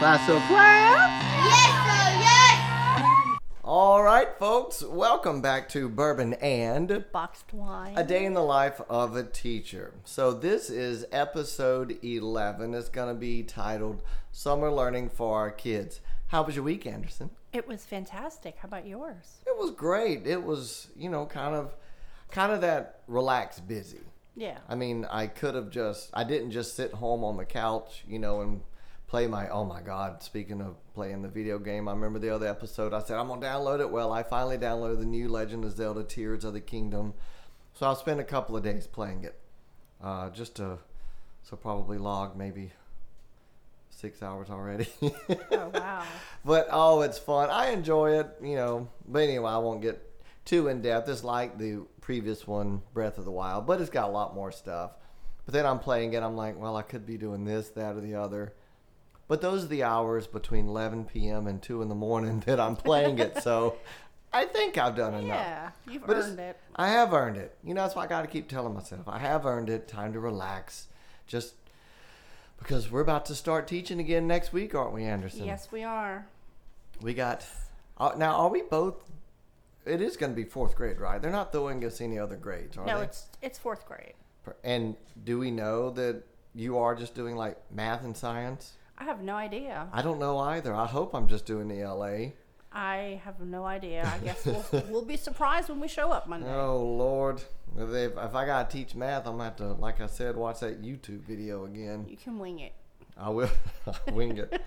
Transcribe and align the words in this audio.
Class. 0.00 0.24
Class, 0.24 1.22
Yes, 1.44 1.72
so 1.84 2.20
yes! 2.24 3.38
All 3.62 4.02
right, 4.02 4.28
folks, 4.38 4.82
welcome 4.82 5.42
back 5.42 5.68
to 5.68 5.90
Bourbon 5.90 6.32
and 6.40 7.04
Boxed 7.12 7.52
wine. 7.52 7.98
A 7.98 8.02
Day 8.02 8.24
in 8.24 8.32
the 8.32 8.42
Life 8.42 8.80
of 8.88 9.14
a 9.14 9.22
Teacher. 9.22 9.92
So, 10.04 10.32
this 10.32 10.70
is 10.70 11.04
episode 11.12 11.98
11. 12.02 12.72
It's 12.72 12.88
going 12.88 13.14
to 13.14 13.20
be 13.20 13.42
titled 13.42 14.00
Summer 14.32 14.70
Learning 14.70 15.10
for 15.10 15.36
Our 15.36 15.50
Kids. 15.50 16.00
How 16.28 16.44
was 16.44 16.56
your 16.56 16.64
week, 16.64 16.86
Anderson? 16.86 17.28
It 17.52 17.68
was 17.68 17.84
fantastic. 17.84 18.56
How 18.56 18.68
about 18.68 18.86
yours? 18.86 19.42
It 19.46 19.54
was 19.58 19.70
great. 19.72 20.26
It 20.26 20.42
was, 20.42 20.88
you 20.96 21.10
know, 21.10 21.26
kind 21.26 21.54
of 21.54 21.74
kind 22.30 22.52
of 22.52 22.62
that 22.62 23.00
relaxed 23.06 23.68
busy. 23.68 24.00
Yeah. 24.34 24.56
I 24.66 24.76
mean, 24.76 25.06
I 25.10 25.26
could 25.26 25.54
have 25.54 25.68
just 25.68 26.08
I 26.14 26.24
didn't 26.24 26.52
just 26.52 26.74
sit 26.74 26.94
home 26.94 27.22
on 27.22 27.36
the 27.36 27.44
couch, 27.44 28.02
you 28.08 28.18
know, 28.18 28.40
and 28.40 28.62
play 29.10 29.26
my 29.26 29.48
oh 29.48 29.64
my 29.64 29.80
god, 29.80 30.22
speaking 30.22 30.60
of 30.60 30.76
playing 30.94 31.20
the 31.20 31.28
video 31.28 31.58
game, 31.58 31.88
I 31.88 31.92
remember 31.92 32.20
the 32.20 32.32
other 32.32 32.46
episode 32.46 32.94
I 32.94 33.00
said 33.00 33.18
I'm 33.18 33.26
going 33.26 33.40
to 33.40 33.46
download 33.46 33.80
it. 33.80 33.90
Well, 33.90 34.12
I 34.12 34.22
finally 34.22 34.56
downloaded 34.56 35.00
the 35.00 35.04
new 35.04 35.28
Legend 35.28 35.64
of 35.64 35.76
Zelda 35.76 36.04
Tears 36.04 36.44
of 36.44 36.54
the 36.54 36.60
Kingdom. 36.60 37.14
So 37.74 37.86
I'll 37.86 37.96
spend 37.96 38.20
a 38.20 38.24
couple 38.24 38.56
of 38.56 38.62
days 38.62 38.86
playing 38.86 39.24
it. 39.24 39.34
Uh, 40.00 40.30
just 40.30 40.54
to 40.56 40.78
so 41.42 41.56
probably 41.56 41.98
log 41.98 42.36
maybe 42.36 42.70
6 43.90 44.22
hours 44.22 44.48
already. 44.48 44.88
Oh 45.52 45.70
wow. 45.74 46.04
But 46.44 46.68
oh, 46.70 47.00
it's 47.02 47.18
fun. 47.18 47.50
I 47.50 47.70
enjoy 47.70 48.20
it, 48.20 48.28
you 48.40 48.54
know. 48.54 48.88
But 49.08 49.24
anyway, 49.24 49.50
I 49.50 49.58
won't 49.58 49.82
get 49.82 50.00
too 50.44 50.68
in 50.68 50.82
depth. 50.82 51.08
It's 51.08 51.24
like 51.24 51.58
the 51.58 51.82
previous 52.00 52.46
one, 52.46 52.80
Breath 52.94 53.18
of 53.18 53.24
the 53.24 53.32
Wild, 53.32 53.66
but 53.66 53.80
it's 53.80 53.90
got 53.90 54.08
a 54.08 54.12
lot 54.12 54.36
more 54.36 54.52
stuff. 54.52 54.92
But 55.44 55.54
then 55.54 55.66
I'm 55.66 55.80
playing 55.80 56.12
it. 56.12 56.22
I'm 56.22 56.36
like, 56.36 56.56
well, 56.56 56.76
I 56.76 56.82
could 56.82 57.04
be 57.04 57.18
doing 57.18 57.44
this, 57.44 57.70
that, 57.70 57.96
or 57.96 58.00
the 58.00 58.14
other. 58.14 58.54
But 59.30 59.42
those 59.42 59.62
are 59.62 59.68
the 59.68 59.84
hours 59.84 60.26
between 60.26 60.66
11 60.66 61.04
p.m. 61.04 61.46
and 61.46 61.62
2 61.62 61.82
in 61.82 61.88
the 61.88 61.94
morning 61.94 62.40
that 62.46 62.58
I'm 62.58 62.74
playing 62.74 63.20
it. 63.20 63.40
So 63.44 63.76
I 64.32 64.44
think 64.44 64.76
I've 64.76 64.96
done 64.96 65.14
enough. 65.14 65.24
yeah. 65.36 65.70
You've 65.88 66.04
But 66.04 66.16
earned 66.16 66.40
it. 66.40 66.58
I 66.74 66.88
have 66.88 67.12
earned 67.14 67.36
it. 67.36 67.54
You 67.62 67.74
know, 67.74 67.82
that's 67.82 67.94
why 67.94 68.02
I 68.02 68.06
got 68.08 68.22
to 68.22 68.26
keep 68.26 68.48
telling 68.48 68.74
myself 68.74 69.06
I 69.06 69.20
have 69.20 69.46
earned 69.46 69.70
it. 69.70 69.86
Time 69.86 70.12
to 70.14 70.18
relax. 70.18 70.88
Just 71.28 71.54
because 72.58 72.90
we're 72.90 73.02
about 73.02 73.24
to 73.26 73.36
start 73.36 73.68
teaching 73.68 74.00
again 74.00 74.26
next 74.26 74.52
week, 74.52 74.74
aren't 74.74 74.92
we, 74.92 75.04
Anderson? 75.04 75.44
Yes, 75.44 75.68
we 75.70 75.84
are. 75.84 76.26
We 77.00 77.14
got. 77.14 77.46
Uh, 77.98 78.10
now, 78.16 78.32
are 78.34 78.48
we 78.50 78.62
both? 78.62 78.96
It 79.86 80.00
is 80.02 80.16
going 80.16 80.32
to 80.32 80.36
be 80.36 80.42
fourth 80.42 80.74
grade, 80.74 80.98
right? 80.98 81.22
They're 81.22 81.30
not 81.30 81.52
throwing 81.52 81.84
us 81.84 82.00
any 82.00 82.18
other 82.18 82.34
grades, 82.36 82.76
are 82.76 82.84
No, 82.84 82.98
they? 82.98 83.04
it's 83.04 83.26
it's 83.42 83.58
fourth 83.60 83.86
grade. 83.86 84.14
And 84.64 84.96
do 85.22 85.38
we 85.38 85.52
know 85.52 85.90
that 85.90 86.24
you 86.52 86.78
are 86.78 86.96
just 86.96 87.14
doing 87.14 87.36
like 87.36 87.56
math 87.72 88.02
and 88.02 88.16
science? 88.16 88.72
I 89.00 89.04
have 89.04 89.22
no 89.22 89.34
idea. 89.34 89.88
I 89.92 90.02
don't 90.02 90.18
know 90.18 90.38
either. 90.38 90.74
I 90.74 90.86
hope 90.86 91.14
I'm 91.14 91.26
just 91.26 91.46
doing 91.46 91.68
the 91.68 91.82
LA. 91.84 92.32
I 92.72 93.20
have 93.24 93.40
no 93.40 93.64
idea. 93.64 94.08
I 94.14 94.22
guess 94.24 94.44
we'll 94.46 94.64
we'll 94.90 95.04
be 95.04 95.16
surprised 95.16 95.68
when 95.68 95.80
we 95.80 95.88
show 95.88 96.12
up 96.12 96.28
Monday. 96.28 96.52
Oh 96.54 96.78
Lord, 96.82 97.42
if, 97.76 97.88
if 98.16 98.34
I 98.34 98.46
gotta 98.46 98.70
teach 98.70 98.94
math, 98.94 99.26
I'm 99.26 99.32
gonna 99.32 99.44
have 99.44 99.56
to, 99.56 99.72
like 99.72 100.00
I 100.00 100.06
said, 100.06 100.36
watch 100.36 100.60
that 100.60 100.80
YouTube 100.82 101.20
video 101.22 101.64
again. 101.64 102.06
You 102.08 102.16
can 102.16 102.38
wing 102.38 102.60
it. 102.60 102.72
I 103.16 103.28
will 103.30 103.50
I'll 103.86 103.96
wing 104.14 104.36
it. 104.38 104.62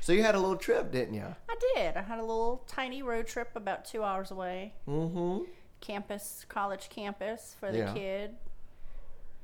so 0.00 0.12
you 0.12 0.22
had 0.22 0.34
a 0.34 0.38
little 0.40 0.56
trip, 0.56 0.90
didn't 0.90 1.14
you? 1.14 1.24
I 1.48 1.56
did. 1.74 1.96
I 1.96 2.02
had 2.02 2.18
a 2.18 2.22
little 2.24 2.64
tiny 2.66 3.02
road 3.02 3.26
trip 3.28 3.50
about 3.54 3.84
two 3.84 4.02
hours 4.02 4.30
away. 4.30 4.72
Mm-hmm. 4.88 5.44
Campus, 5.80 6.44
college 6.48 6.88
campus 6.88 7.54
for 7.60 7.70
the 7.70 7.78
Yeah. 7.78 7.94
kid. 7.94 8.34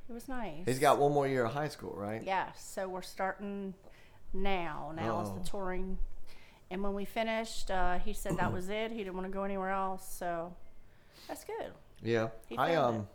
It 0.09 0.13
was 0.13 0.27
nice. 0.27 0.65
He's 0.65 0.79
got 0.79 0.99
one 0.99 1.13
more 1.13 1.27
year 1.27 1.45
of 1.45 1.53
high 1.53 1.69
school, 1.69 1.93
right? 1.95 2.21
Yeah, 2.23 2.51
so 2.57 2.87
we're 2.89 3.01
starting 3.01 3.73
now. 4.35 4.91
Now 4.95 5.21
is 5.21 5.29
Oh. 5.29 5.37
the 5.41 5.47
touring. 5.47 5.97
And 6.71 6.83
when 6.83 6.93
we 6.93 7.05
finished, 7.05 7.69
uh, 7.71 7.99
he 7.99 8.13
said 8.13 8.37
that 8.37 8.51
was 8.53 8.69
it. 8.69 8.91
He 8.91 8.97
didn't 8.99 9.15
want 9.15 9.27
to 9.27 9.31
go 9.33 9.43
anywhere 9.43 9.69
else. 9.71 10.07
So 10.17 10.53
that's 11.27 11.43
good. 11.43 11.71
Yeah, 12.03 12.29
I 12.57 12.75
um, 12.75 13.07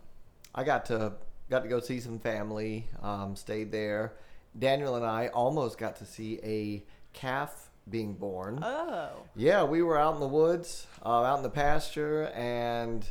I 0.55 0.63
got 0.63 0.85
to 0.85 1.13
got 1.49 1.63
to 1.63 1.69
go 1.69 1.79
see 1.79 1.99
some 1.99 2.19
family. 2.19 2.87
Um, 3.01 3.35
stayed 3.35 3.71
there. 3.71 4.13
Daniel 4.57 4.95
and 4.95 5.05
I 5.05 5.27
almost 5.27 5.77
got 5.77 5.95
to 5.97 6.05
see 6.05 6.39
a 6.43 6.83
calf 7.13 7.69
being 7.89 8.13
born. 8.13 8.59
Oh, 8.61 9.09
Yeah, 9.35 9.63
we 9.63 9.81
were 9.81 9.97
out 9.97 10.13
in 10.15 10.19
the 10.19 10.27
woods, 10.27 10.87
uh, 11.05 11.23
out 11.23 11.37
in 11.37 11.43
the 11.43 11.49
pasture, 11.49 12.25
and 12.35 13.05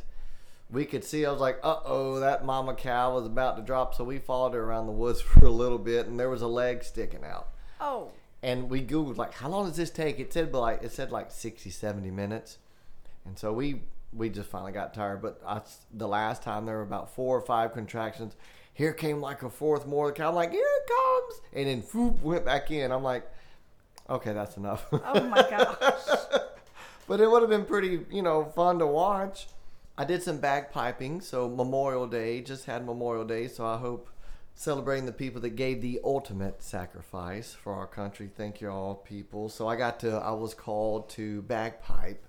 we 0.69 0.85
could 0.85 1.03
see. 1.03 1.25
I 1.25 1.31
was 1.31 1.41
like, 1.41 1.59
"Uh 1.63 1.77
oh, 1.83 2.19
that 2.19 2.45
mama 2.45 2.73
cow 2.75 3.15
was 3.15 3.25
about 3.25 3.57
to 3.57 3.63
drop." 3.63 3.95
So 3.95 4.03
we 4.03 4.17
followed 4.19 4.53
her 4.53 4.63
around 4.63 4.85
the 4.87 4.91
woods 4.91 5.21
for 5.21 5.45
a 5.45 5.51
little 5.51 5.79
bit, 5.79 6.07
and 6.07 6.19
there 6.19 6.29
was 6.29 6.41
a 6.41 6.47
leg 6.47 6.83
sticking 6.83 7.23
out. 7.23 7.49
Oh, 7.81 8.11
And 8.41 8.69
we 8.69 8.81
googled 8.81 9.17
like, 9.17 9.33
"How 9.33 9.49
long 9.49 9.67
does 9.67 9.77
this 9.77 9.89
take?" 9.89 10.19
It 10.19 10.31
said 10.31 10.53
like 10.53 10.83
it 10.83 10.91
said 10.91 11.11
like 11.11 11.31
60, 11.31 11.69
70 11.69 12.11
minutes, 12.11 12.57
and 13.25 13.37
so 13.37 13.51
we 13.51 13.81
we 14.13 14.29
just 14.29 14.49
finally 14.49 14.71
got 14.71 14.93
tired. 14.93 15.21
But 15.21 15.41
I, 15.45 15.61
the 15.93 16.07
last 16.07 16.43
time 16.43 16.65
there 16.65 16.77
were 16.77 16.83
about 16.83 17.13
four 17.13 17.37
or 17.37 17.41
five 17.41 17.73
contractions. 17.73 18.35
Here 18.73 18.93
came 18.93 19.19
like 19.19 19.43
a 19.43 19.49
fourth 19.49 19.85
more. 19.85 20.13
I'm 20.19 20.35
like, 20.35 20.51
"Here 20.51 20.63
it 20.63 20.87
comes!" 20.87 21.41
And 21.53 21.67
then 21.67 21.81
whoop, 21.93 22.21
went 22.23 22.45
back 22.45 22.71
in. 22.71 22.91
I'm 22.91 23.03
like, 23.03 23.29
"Okay, 24.09 24.33
that's 24.33 24.57
enough." 24.57 24.87
oh 24.91 25.23
my 25.27 25.41
gosh. 25.49 26.17
but 27.07 27.19
it 27.19 27.29
would 27.29 27.41
have 27.41 27.49
been 27.49 27.65
pretty, 27.65 28.05
you 28.09 28.21
know, 28.21 28.45
fun 28.45 28.79
to 28.79 28.87
watch. 28.87 29.47
I 29.97 30.05
did 30.05 30.23
some 30.23 30.39
bagpiping, 30.39 31.21
so 31.21 31.49
Memorial 31.49 32.07
Day 32.07 32.41
just 32.41 32.65
had 32.65 32.85
Memorial 32.85 33.25
Day, 33.25 33.47
so 33.47 33.65
I 33.65 33.77
hope 33.77 34.09
celebrating 34.55 35.05
the 35.05 35.11
people 35.11 35.41
that 35.41 35.55
gave 35.55 35.81
the 35.81 35.99
ultimate 36.03 36.61
sacrifice 36.61 37.53
for 37.53 37.73
our 37.73 37.87
country. 37.87 38.29
Thank 38.35 38.61
you 38.61 38.69
all, 38.69 38.95
people. 38.95 39.49
So 39.49 39.67
I 39.67 39.75
got 39.75 39.99
to, 40.01 40.11
I 40.17 40.31
was 40.31 40.53
called 40.53 41.09
to 41.11 41.41
bagpipe, 41.43 42.25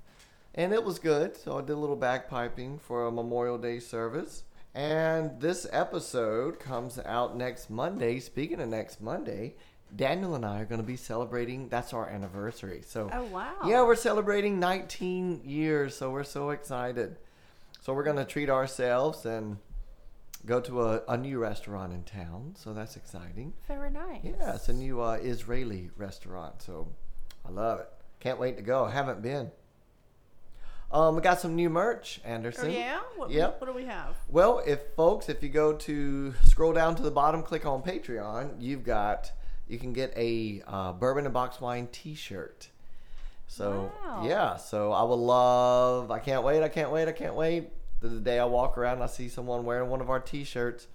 and 0.55 0.72
it 0.72 0.82
was 0.84 0.99
good. 0.99 1.37
So 1.37 1.59
I 1.59 1.61
did 1.61 1.71
a 1.72 1.77
little 1.77 1.97
bagpiping 1.97 2.81
for 2.81 3.06
a 3.06 3.12
Memorial 3.12 3.59
Day 3.59 3.78
service. 3.81 4.44
And 4.75 5.38
this 5.41 5.66
episode 5.71 6.59
comes 6.59 6.99
out 7.05 7.37
next 7.37 7.69
Monday. 7.69 8.19
Speaking 8.21 8.59
of 8.61 8.69
next 8.71 9.03
Monday, 9.03 9.55
Daniel 9.94 10.34
and 10.34 10.47
I 10.47 10.62
are 10.62 10.65
going 10.65 10.81
to 10.81 10.87
be 10.87 10.97
celebrating. 10.97 11.69
That's 11.69 11.93
our 11.93 12.09
anniversary. 12.09 12.81
So 12.87 13.11
Oh 13.12 13.25
wow. 13.25 13.53
yeah, 13.66 13.82
we're 13.82 13.94
celebrating 13.97 14.59
19 14.59 15.43
years, 15.44 15.94
so 15.94 16.11
we're 16.11 16.25
so 16.25 16.49
excited. 16.50 17.16
So 17.82 17.93
we're 17.93 18.05
gonna 18.05 18.25
treat 18.25 18.49
ourselves 18.49 19.27
and 19.27 19.59
go 20.47 20.61
to 20.61 20.83
a, 20.83 21.03
a 21.09 21.17
new 21.17 21.39
restaurant 21.39 21.93
in 21.93 22.03
town. 22.05 22.55
So 22.59 22.73
that's 22.73 22.97
exciting. 22.97 23.53
very 23.69 23.91
nice. 23.91 24.21
Yeah, 24.25 24.55
it's 24.55 24.69
a 24.69 24.73
new 24.73 25.01
uh, 25.01 25.19
Israeli 25.23 25.91
restaurant. 25.97 26.63
So 26.63 26.89
I 27.47 27.51
love 27.51 27.81
it. 27.81 27.89
Can't 28.21 28.39
wait 28.39 28.57
to 28.57 28.63
go. 28.63 28.85
I 28.85 28.91
haven't 28.91 29.23
been. 29.23 29.51
Um, 30.91 31.17
we 31.17 31.23
got 31.23 31.41
some 31.41 31.57
new 31.57 31.71
merch, 31.71 32.21
Oh, 32.25 32.29
Anderson. 32.29 32.71
yeah. 32.71 33.01
What, 33.17 33.31
Yep. 33.31 33.61
What 33.63 33.67
do 33.67 33.73
we 33.73 33.87
have? 33.87 34.15
Well, 34.29 34.63
if 34.67 34.79
folks, 34.95 35.31
if 35.31 35.43
you 35.43 35.49
go 35.49 35.73
to 35.73 36.35
scroll 36.45 36.75
down 36.75 36.97
to 36.97 37.03
the 37.03 37.11
bottom, 37.11 37.43
click 37.43 37.65
on 37.65 37.83
Patreon, 37.83 38.57
you've 38.61 38.85
got 38.85 39.33
you 39.69 39.79
can 39.79 39.95
get 39.95 40.13
a 40.17 40.61
uh, 40.67 40.93
bourbon 40.93 41.25
and 41.25 41.33
box 41.33 41.61
wine 41.63 41.89
T-shirt. 41.93 42.69
So 43.47 43.91
Wow. 44.05 44.23
yeah, 44.27 44.57
so 44.57 44.93
I 44.93 45.03
would 45.03 45.15
love. 45.15 46.11
I 46.11 46.19
can't 46.19 46.45
wait. 46.45 46.63
I 46.63 46.69
can't 46.69 46.91
wait. 46.91 47.09
I 47.09 47.13
can't 47.13 47.35
wait. 47.35 47.71
The 48.03 48.21
day 48.21 48.39
I 48.41 48.45
walk 48.45 48.77
around, 48.77 48.95
and 48.95 49.05
I 49.05 49.07
see 49.07 49.29
someone 49.29 49.65
wearing 49.65 49.89
one 49.89 50.01
of 50.01 50.11
our 50.11 50.19
T-shirts. 50.21 50.89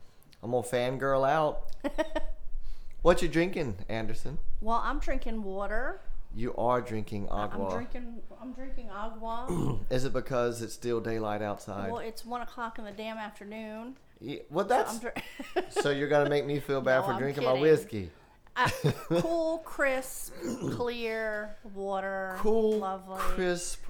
I'm 0.43 0.51
gonna 0.51 0.67
fangirl 0.67 1.27
out. 1.27 1.71
what 3.01 3.21
you 3.21 3.27
drinking, 3.27 3.77
Anderson? 3.89 4.37
Well, 4.61 4.81
I'm 4.83 4.99
drinking 4.99 5.43
water. 5.43 6.01
You 6.35 6.53
are 6.55 6.81
drinking 6.81 7.29
agua. 7.31 7.67
I'm 7.67 7.73
drinking. 7.73 8.21
I'm 8.41 8.51
drinking 8.53 8.89
agua. 8.93 9.79
Is 9.89 10.05
it 10.05 10.13
because 10.13 10.61
it's 10.61 10.73
still 10.73 10.99
daylight 10.99 11.41
outside? 11.41 11.91
well, 11.91 12.01
it's 12.01 12.25
one 12.25 12.41
o'clock 12.41 12.77
in 12.77 12.85
the 12.85 12.91
damn 12.91 13.17
afternoon. 13.17 13.95
Yeah, 14.19 14.39
well, 14.49 14.65
So 14.65 14.69
that's 14.69 14.93
I'm 14.93 14.99
dr- 14.99 15.23
so 15.69 15.89
you're 15.91 16.09
gonna 16.09 16.29
make 16.29 16.45
me 16.45 16.59
feel 16.59 16.81
bad 16.81 16.99
No, 16.99 17.05
for 17.05 17.11
I'm 17.13 17.19
drinking 17.19 17.45
my 17.45 17.53
whiskey. 17.53 18.09
Uh, 18.55 18.69
cool, 19.21 19.59
crisp, 19.59 20.33
clear 20.71 21.55
water. 21.73 22.35
cool, 22.39 22.79
lovely. 22.79 23.17
crisp 23.19 23.83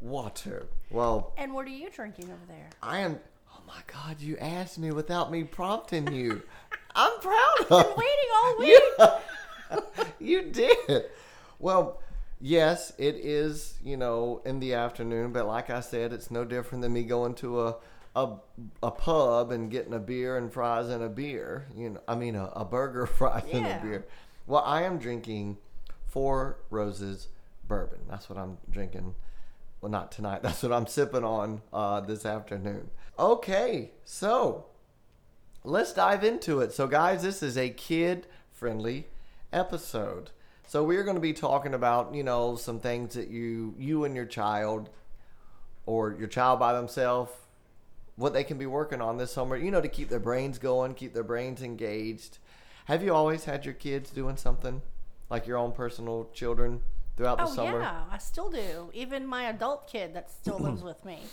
water. 0.00 0.66
Well, 0.90 1.32
And 1.36 1.52
what 1.52 1.66
are 1.66 1.70
you 1.70 1.90
drinking 1.90 2.26
over 2.26 2.44
there? 2.48 2.70
I 2.82 2.98
am. 2.98 3.18
Oh 3.54 3.60
my 3.66 3.80
God! 3.86 4.20
You 4.20 4.36
asked 4.38 4.78
me 4.78 4.92
without 4.92 5.30
me 5.30 5.44
prompting 5.44 6.12
you. 6.12 6.42
I'm 6.94 7.18
proud 7.20 7.56
of 7.70 7.96
Waiting 7.96 8.30
all 8.34 8.58
week. 8.58 8.82
you 10.20 10.50
did. 10.50 11.04
Well, 11.58 12.00
yes, 12.40 12.92
it 12.98 13.16
is. 13.16 13.74
You 13.84 13.96
know, 13.96 14.40
in 14.44 14.60
the 14.60 14.74
afternoon, 14.74 15.32
but 15.32 15.46
like 15.46 15.70
I 15.70 15.80
said, 15.80 16.12
it's 16.12 16.30
no 16.30 16.44
different 16.44 16.82
than 16.82 16.92
me 16.92 17.02
going 17.04 17.34
to 17.36 17.66
a 17.66 17.76
a, 18.16 18.36
a 18.82 18.90
pub 18.90 19.52
and 19.52 19.70
getting 19.70 19.94
a 19.94 19.98
beer 19.98 20.36
and 20.38 20.52
fries 20.52 20.88
and 20.88 21.02
a 21.04 21.08
beer. 21.08 21.66
You 21.76 21.90
know, 21.90 22.00
I 22.08 22.14
mean 22.16 22.34
a, 22.34 22.46
a 22.46 22.64
burger, 22.64 23.06
fries 23.06 23.44
and 23.52 23.66
a 23.66 23.80
beer. 23.82 24.06
Well, 24.46 24.62
I 24.64 24.82
am 24.82 24.98
drinking 24.98 25.58
Four 26.06 26.56
Roses 26.70 27.28
bourbon. 27.68 27.98
That's 28.08 28.28
what 28.30 28.38
I'm 28.38 28.56
drinking. 28.70 29.14
Well, 29.80 29.90
not 29.90 30.12
tonight. 30.12 30.42
That's 30.42 30.62
what 30.62 30.72
I'm 30.72 30.86
sipping 30.86 31.24
on 31.24 31.62
uh, 31.72 32.00
this 32.00 32.24
afternoon. 32.26 32.90
Okay, 33.18 33.92
so 34.04 34.66
let's 35.64 35.92
dive 35.92 36.24
into 36.24 36.60
it. 36.60 36.72
So, 36.72 36.86
guys, 36.86 37.22
this 37.22 37.42
is 37.42 37.56
a 37.56 37.70
kid 37.70 38.26
friendly 38.52 39.08
episode. 39.52 40.30
So 40.66 40.84
we're 40.84 41.04
going 41.04 41.16
to 41.16 41.20
be 41.20 41.32
talking 41.32 41.72
about, 41.72 42.14
you 42.14 42.22
know, 42.22 42.56
some 42.56 42.78
things 42.78 43.14
that 43.14 43.28
you 43.28 43.74
you 43.78 44.04
and 44.04 44.14
your 44.14 44.26
child 44.26 44.90
or 45.86 46.14
your 46.18 46.28
child 46.28 46.60
by 46.60 46.74
themselves 46.74 47.32
what 48.18 48.32
they 48.32 48.42
can 48.42 48.58
be 48.58 48.66
working 48.66 49.00
on 49.00 49.16
this 49.16 49.30
summer, 49.32 49.56
you 49.56 49.70
know, 49.70 49.80
to 49.80 49.88
keep 49.88 50.08
their 50.08 50.18
brains 50.18 50.58
going, 50.58 50.92
keep 50.92 51.14
their 51.14 51.22
brains 51.22 51.62
engaged. 51.62 52.38
Have 52.86 53.02
you 53.02 53.14
always 53.14 53.44
had 53.44 53.64
your 53.64 53.74
kids 53.74 54.10
doing 54.10 54.36
something 54.36 54.82
like 55.30 55.46
your 55.46 55.56
own 55.56 55.70
personal 55.70 56.28
children 56.34 56.80
throughout 57.18 57.38
the 57.38 57.46
Oh 57.46 57.52
summer? 57.52 57.80
yeah, 57.82 58.04
I 58.10 58.18
still 58.18 58.48
do. 58.50 58.90
Even 58.94 59.26
my 59.26 59.44
adult 59.48 59.88
kid 59.88 60.14
that 60.14 60.30
still 60.30 60.58
lives 60.60 60.82
with 60.82 61.04
me. 61.04 61.18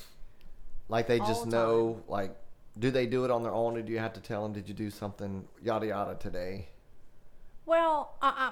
Like 0.90 1.08
they 1.08 1.20
All 1.20 1.28
just 1.28 1.46
the 1.46 1.52
know, 1.52 2.04
like, 2.08 2.36
do 2.78 2.92
they 2.92 3.06
do 3.08 3.24
it 3.26 3.32
on 3.32 3.44
their 3.44 3.52
own, 3.54 3.78
or 3.78 3.82
do 3.82 3.92
you 3.92 4.00
have 4.00 4.14
to 4.14 4.20
tell 4.22 4.44
them, 4.44 4.54
did 4.54 4.68
you 4.68 4.74
do 4.76 4.90
something 4.90 5.48
yada 5.64 5.88
yada 5.88 6.16
today? 6.16 6.70
Well, 7.66 8.16
uh, 8.22 8.34
uh, 8.38 8.52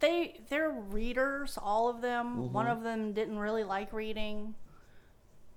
they 0.00 0.40
they're 0.48 0.70
readers, 0.70 1.58
all 1.60 1.88
of 1.88 2.00
them. 2.00 2.52
One 2.52 2.66
Mm-hmm. 2.66 2.68
of 2.68 2.82
them 2.82 3.12
didn't 3.12 3.38
really 3.38 3.64
like 3.64 3.92
reading, 3.92 4.54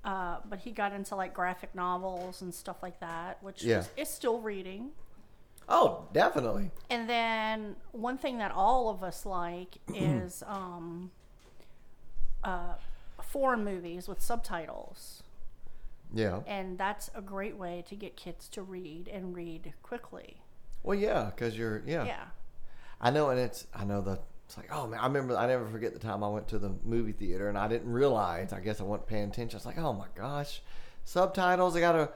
uh, 0.04 0.38
but 0.50 0.60
he 0.60 0.72
got 0.72 0.94
into 0.94 1.16
like 1.16 1.34
graphic 1.34 1.76
novels 1.76 2.42
and 2.42 2.54
stuff 2.54 2.78
like 2.82 3.00
that, 3.00 3.42
which 3.44 3.64
Yeah. 3.64 3.80
is, 3.80 3.90
is 3.98 4.10
still 4.10 4.40
reading. 4.40 4.92
Oh, 5.68 6.08
definitely. 6.14 6.72
And 6.90 7.10
then 7.10 7.76
one 7.92 8.18
thing 8.18 8.38
that 8.38 8.52
all 8.52 8.90
of 8.90 9.04
us 9.04 9.26
like 9.26 9.78
is 9.94 10.44
um, 10.48 11.12
uh, 12.44 12.76
foreign 13.22 13.64
movies 13.64 14.08
with 14.08 14.22
subtitles. 14.22 15.24
Yeah. 16.14 16.42
And 16.48 16.78
that's 16.78 17.10
a 17.16 17.22
great 17.22 17.58
way 17.58 17.84
to 17.90 17.96
get 17.96 18.16
kids 18.16 18.48
to 18.50 18.62
read 18.62 19.08
and 19.08 19.36
read 19.36 19.74
quickly. 19.82 20.42
Well, 20.84 20.98
yeah, 20.98 21.32
because 21.36 21.58
you're, 21.58 21.82
yeah. 21.86 22.06
Yeah. 22.06 22.24
I 23.02 23.10
know, 23.10 23.30
and 23.30 23.40
it's, 23.40 23.68
I 23.74 23.84
know 23.84 24.02
the, 24.02 24.20
it's 24.46 24.56
like, 24.56 24.72
oh 24.72 24.88
man, 24.88 25.00
I 25.00 25.08
remember, 25.08 25.36
I 25.36 25.48
never 25.48 25.68
forget 25.68 25.94
the 25.94 26.00
time 26.00 26.24
I 26.24 26.30
went 26.30 26.48
to 26.50 26.60
the 26.60 26.72
movie 26.86 27.12
theater 27.12 27.50
and 27.50 27.58
I 27.58 27.68
didn't 27.68 27.92
realize, 27.92 28.54
I 28.54 28.60
guess 28.60 28.80
I 28.80 28.84
wasn't 28.84 29.08
paying 29.08 29.30
attention. 29.30 29.58
I 29.58 29.60
was 29.60 29.66
like, 29.66 29.80
oh 29.80 29.94
my 29.94 30.06
gosh, 30.16 30.62
subtitles, 31.04 31.76
I 31.76 31.80
gotta, 31.80 32.12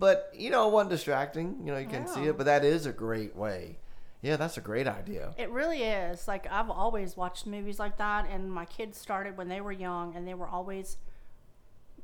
but 0.00 0.32
you 0.36 0.50
know, 0.50 0.66
it 0.66 0.72
wasn't 0.72 0.90
distracting. 0.90 1.58
You 1.64 1.72
know, 1.72 1.78
you 1.78 1.86
can 1.86 2.08
see 2.08 2.24
it, 2.24 2.36
but 2.36 2.46
that 2.46 2.64
is 2.64 2.86
a 2.86 2.92
great 2.92 3.36
way. 3.36 3.78
Yeah, 4.22 4.36
that's 4.36 4.56
a 4.58 4.60
great 4.60 4.86
idea. 4.86 5.34
It 5.38 5.50
really 5.50 5.82
is. 5.82 6.26
Like 6.26 6.50
I've 6.50 6.70
always 6.70 7.16
watched 7.16 7.46
movies 7.46 7.78
like 7.78 7.98
that, 7.98 8.26
and 8.28 8.50
my 8.52 8.64
kids 8.64 8.98
started 8.98 9.36
when 9.36 9.48
they 9.48 9.60
were 9.60 9.72
young, 9.72 10.16
and 10.16 10.26
they 10.26 10.34
were 10.34 10.48
always 10.48 10.96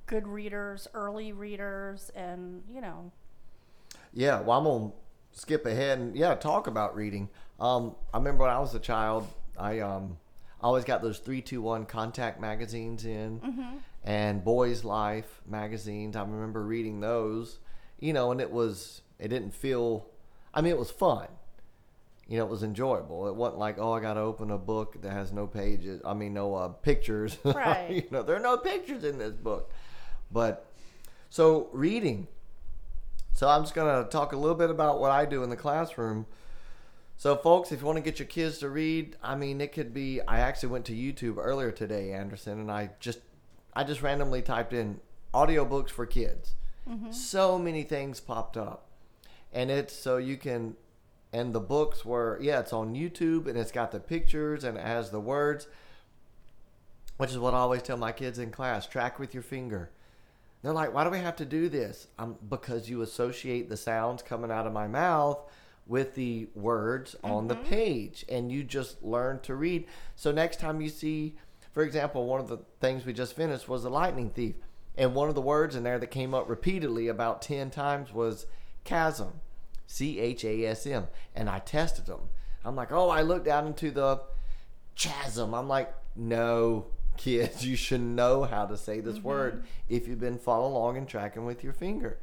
good 0.06 0.28
readers, 0.28 0.87
early 0.94 1.32
readers, 1.32 2.10
and 2.14 2.62
you 2.70 2.81
know, 2.81 3.10
Yeah, 4.12 4.40
well, 4.40 4.58
I'm 4.58 4.64
gonna 4.64 4.92
skip 5.32 5.66
ahead 5.66 5.99
and 5.99 6.16
yeah, 6.16 6.34
talk 6.34 6.66
about 6.66 6.94
reading. 6.94 7.28
Um, 7.58 7.96
I 8.14 8.19
remember 8.19 8.42
when 8.44 8.52
I 8.52 8.58
was 8.60 8.75
a 8.75 8.78
child, 8.78 9.26
I 9.58 9.81
um, 9.81 10.19
always 10.60 10.84
got 10.84 11.02
those 11.02 11.19
three, 11.19 11.40
two, 11.40 11.62
one 11.62 11.87
contact 11.87 12.40
magazines 12.40 13.04
in, 13.04 13.40
and 14.04 14.44
Boys 14.44 14.84
Life 14.84 15.40
magazines. 15.46 16.16
I 16.16 16.20
remember 16.22 16.62
reading 16.62 17.00
those, 17.00 17.58
you 17.98 18.12
know, 18.12 18.31
and 18.31 18.40
it 18.40 18.50
was 18.50 19.02
it 19.19 19.28
didn't 19.28 19.54
feel. 19.54 20.06
I 20.52 20.60
mean, 20.60 20.72
it 20.72 20.78
was 20.78 20.90
fun. 20.90 21.28
You 22.28 22.38
know, 22.38 22.44
it 22.44 22.50
was 22.50 22.62
enjoyable. 22.62 23.28
It 23.28 23.37
wasn't 23.37 23.58
like, 23.58 23.76
oh, 23.78 23.93
I 23.93 24.00
got 24.00 24.14
to 24.14 24.20
open 24.20 24.50
a 24.50 24.58
book 24.58 25.00
that 25.02 25.12
has 25.12 25.32
no 25.32 25.46
pages. 25.46 26.00
I 26.04 26.14
mean, 26.14 26.34
no 26.34 26.54
uh, 26.54 26.69
pictures. 26.69 27.38
Right. 27.44 27.90
you 27.90 28.04
know, 28.10 28.22
there 28.22 28.34
are 28.37 28.40
no 28.40 28.56
pictures 28.56 29.04
in 29.04 29.19
this 29.19 29.34
book. 29.34 29.70
But 30.32 30.66
so 31.31 31.69
reading. 31.72 32.26
So 33.32 33.48
I'm 33.48 33.62
just 33.62 33.75
going 33.75 34.02
to 34.02 34.10
talk 34.10 34.32
a 34.32 34.37
little 34.37 34.56
bit 34.56 34.70
about 34.70 34.99
what 34.99 35.10
I 35.12 35.25
do 35.25 35.42
in 35.44 35.50
the 35.50 35.56
classroom. 35.56 36.26
So 37.16 37.37
folks, 37.37 37.70
if 37.70 37.81
you 37.81 37.87
want 37.87 37.96
to 37.96 38.02
get 38.02 38.19
your 38.19 38.26
kids 38.26 38.58
to 38.58 38.69
read, 38.69 39.16
I 39.22 39.37
mean, 39.37 39.60
it 39.60 39.72
could 39.72 39.94
be 39.94 40.20
I 40.22 40.40
actually 40.40 40.70
went 40.70 40.84
to 40.87 40.92
YouTube 40.94 41.37
earlier 41.38 41.70
today, 41.70 42.12
Anderson, 42.12 42.60
and 42.60 42.70
I 42.70 42.90
just 42.99 43.20
I 43.75 43.84
just 43.84 44.02
randomly 44.02 44.42
typed 44.42 44.72
in 44.72 45.00
audiobooks 45.32 45.90
for 45.90 46.06
kids. 46.06 46.54
So 47.12 47.58
many 47.58 47.82
things 47.82 48.20
popped 48.20 48.56
up. 48.56 48.86
And 49.52 49.70
it's 49.70 49.94
so 49.94 50.16
you 50.16 50.36
can 50.36 50.76
and 51.32 51.52
the 51.52 51.60
books 51.60 52.04
were 52.04 52.38
yeah, 52.40 52.60
it's 52.60 52.72
on 52.72 52.94
YouTube 52.94 53.46
and 53.48 53.58
it's 53.58 53.72
got 53.72 53.90
the 53.92 54.00
pictures 54.00 54.64
and 54.64 54.76
it 54.76 54.84
has 54.84 55.10
the 55.10 55.20
words. 55.20 55.66
Which 57.16 57.30
is 57.30 57.38
what 57.38 57.54
I 57.54 57.58
always 57.58 57.82
tell 57.82 57.96
my 57.96 58.12
kids 58.12 58.38
in 58.38 58.50
class, 58.50 58.86
track 58.86 59.18
with 59.18 59.32
your 59.32 59.42
finger. 59.42 59.90
They're 60.62 60.72
like, 60.72 60.92
why 60.92 61.04
do 61.04 61.10
we 61.10 61.18
have 61.18 61.36
to 61.36 61.44
do 61.44 61.68
this? 61.68 62.08
Um, 62.18 62.36
because 62.48 62.90
you 62.90 63.02
associate 63.02 63.68
the 63.68 63.76
sounds 63.76 64.22
coming 64.22 64.50
out 64.50 64.66
of 64.66 64.72
my 64.72 64.86
mouth 64.86 65.38
with 65.86 66.14
the 66.14 66.48
words 66.54 67.14
on 67.22 67.46
the 67.46 67.54
page, 67.54 68.24
and 68.28 68.50
you 68.50 68.64
just 68.64 69.02
learn 69.02 69.38
to 69.40 69.54
read. 69.54 69.86
So 70.16 70.32
next 70.32 70.58
time 70.58 70.80
you 70.80 70.88
see, 70.88 71.36
for 71.72 71.82
example, 71.82 72.26
one 72.26 72.40
of 72.40 72.48
the 72.48 72.58
things 72.80 73.06
we 73.06 73.12
just 73.12 73.36
finished 73.36 73.68
was 73.68 73.84
the 73.84 73.90
lightning 73.90 74.30
thief, 74.30 74.56
and 74.96 75.14
one 75.14 75.28
of 75.28 75.34
the 75.34 75.40
words 75.40 75.76
in 75.76 75.82
there 75.82 75.98
that 75.98 76.10
came 76.10 76.34
up 76.34 76.48
repeatedly 76.48 77.08
about 77.08 77.43
ten 77.43 77.70
times 77.70 78.12
was 78.12 78.46
chasm, 78.84 79.40
C 79.87 80.19
H 80.19 80.44
A 80.44 80.66
S 80.66 80.87
M, 80.87 81.08
and 81.34 81.48
I 81.50 81.58
tested 81.58 82.06
them. 82.06 82.28
I'm 82.64 82.75
like, 82.75 82.90
oh, 82.90 83.10
I 83.10 83.22
looked 83.22 83.44
down 83.44 83.66
into 83.66 83.90
the 83.90 84.20
chasm. 84.96 85.54
I'm 85.54 85.69
like, 85.69 85.94
no, 86.16 86.87
kids, 87.16 87.66
you 87.66 87.76
should 87.76 88.00
know 88.00 88.44
how 88.44 88.66
to 88.66 88.76
say 88.76 89.00
this 89.00 89.19
word 89.19 89.64
if 89.88 90.08
you've 90.08 90.20
been 90.20 90.38
following 90.38 90.75
along 90.75 90.96
and 90.96 91.08
tracking 91.08 91.44
with 91.44 91.62
your 91.62 91.72
finger. 91.72 92.19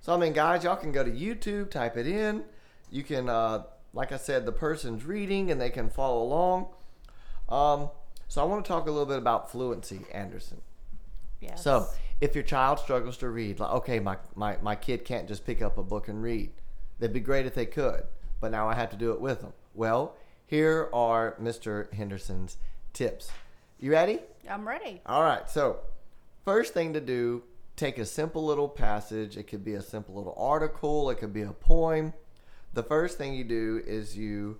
So, 0.00 0.14
I 0.14 0.16
mean, 0.16 0.32
guys, 0.32 0.64
y'all 0.64 0.76
can 0.76 0.92
go 0.92 1.04
to 1.04 1.10
YouTube, 1.10 1.70
type 1.70 1.96
it 1.96 2.06
in. 2.06 2.44
You 2.90 3.02
can, 3.02 3.28
uh, 3.28 3.64
like 3.92 4.12
I 4.12 4.16
said, 4.16 4.46
the 4.46 4.52
person's 4.52 5.04
reading 5.04 5.50
and 5.50 5.60
they 5.60 5.70
can 5.70 5.90
follow 5.90 6.22
along. 6.22 6.68
Um, 7.48 7.90
so, 8.28 8.40
I 8.40 8.44
want 8.44 8.64
to 8.64 8.68
talk 8.68 8.86
a 8.86 8.90
little 8.90 9.06
bit 9.06 9.18
about 9.18 9.50
fluency, 9.50 10.00
Anderson. 10.12 10.62
Yes. 11.40 11.62
So, 11.62 11.88
if 12.20 12.34
your 12.34 12.44
child 12.44 12.78
struggles 12.78 13.16
to 13.18 13.28
read, 13.28 13.60
like, 13.60 13.70
okay, 13.70 14.00
my, 14.00 14.16
my, 14.34 14.56
my 14.62 14.74
kid 14.74 15.04
can't 15.04 15.28
just 15.28 15.46
pick 15.46 15.62
up 15.62 15.78
a 15.78 15.82
book 15.82 16.08
and 16.08 16.22
read. 16.22 16.50
It'd 16.98 17.12
be 17.12 17.20
great 17.20 17.46
if 17.46 17.54
they 17.54 17.66
could, 17.66 18.02
but 18.40 18.50
now 18.50 18.68
I 18.68 18.74
have 18.74 18.90
to 18.90 18.96
do 18.96 19.12
it 19.12 19.20
with 19.20 19.40
them. 19.40 19.52
Well, 19.74 20.16
here 20.46 20.88
are 20.92 21.36
Mr. 21.40 21.92
Henderson's 21.92 22.56
tips. 22.92 23.30
You 23.78 23.92
ready? 23.92 24.20
I'm 24.50 24.66
ready. 24.66 25.00
All 25.06 25.22
right. 25.22 25.48
So, 25.48 25.78
first 26.44 26.74
thing 26.74 26.94
to 26.94 27.00
do, 27.00 27.44
take 27.76 27.98
a 27.98 28.04
simple 28.04 28.44
little 28.44 28.68
passage. 28.68 29.36
It 29.36 29.44
could 29.44 29.64
be 29.64 29.74
a 29.74 29.82
simple 29.82 30.14
little 30.16 30.34
article, 30.36 31.10
it 31.10 31.18
could 31.18 31.32
be 31.32 31.42
a 31.42 31.52
poem. 31.52 32.12
The 32.74 32.82
first 32.82 33.18
thing 33.18 33.34
you 33.34 33.44
do 33.44 33.82
is 33.86 34.16
you 34.16 34.58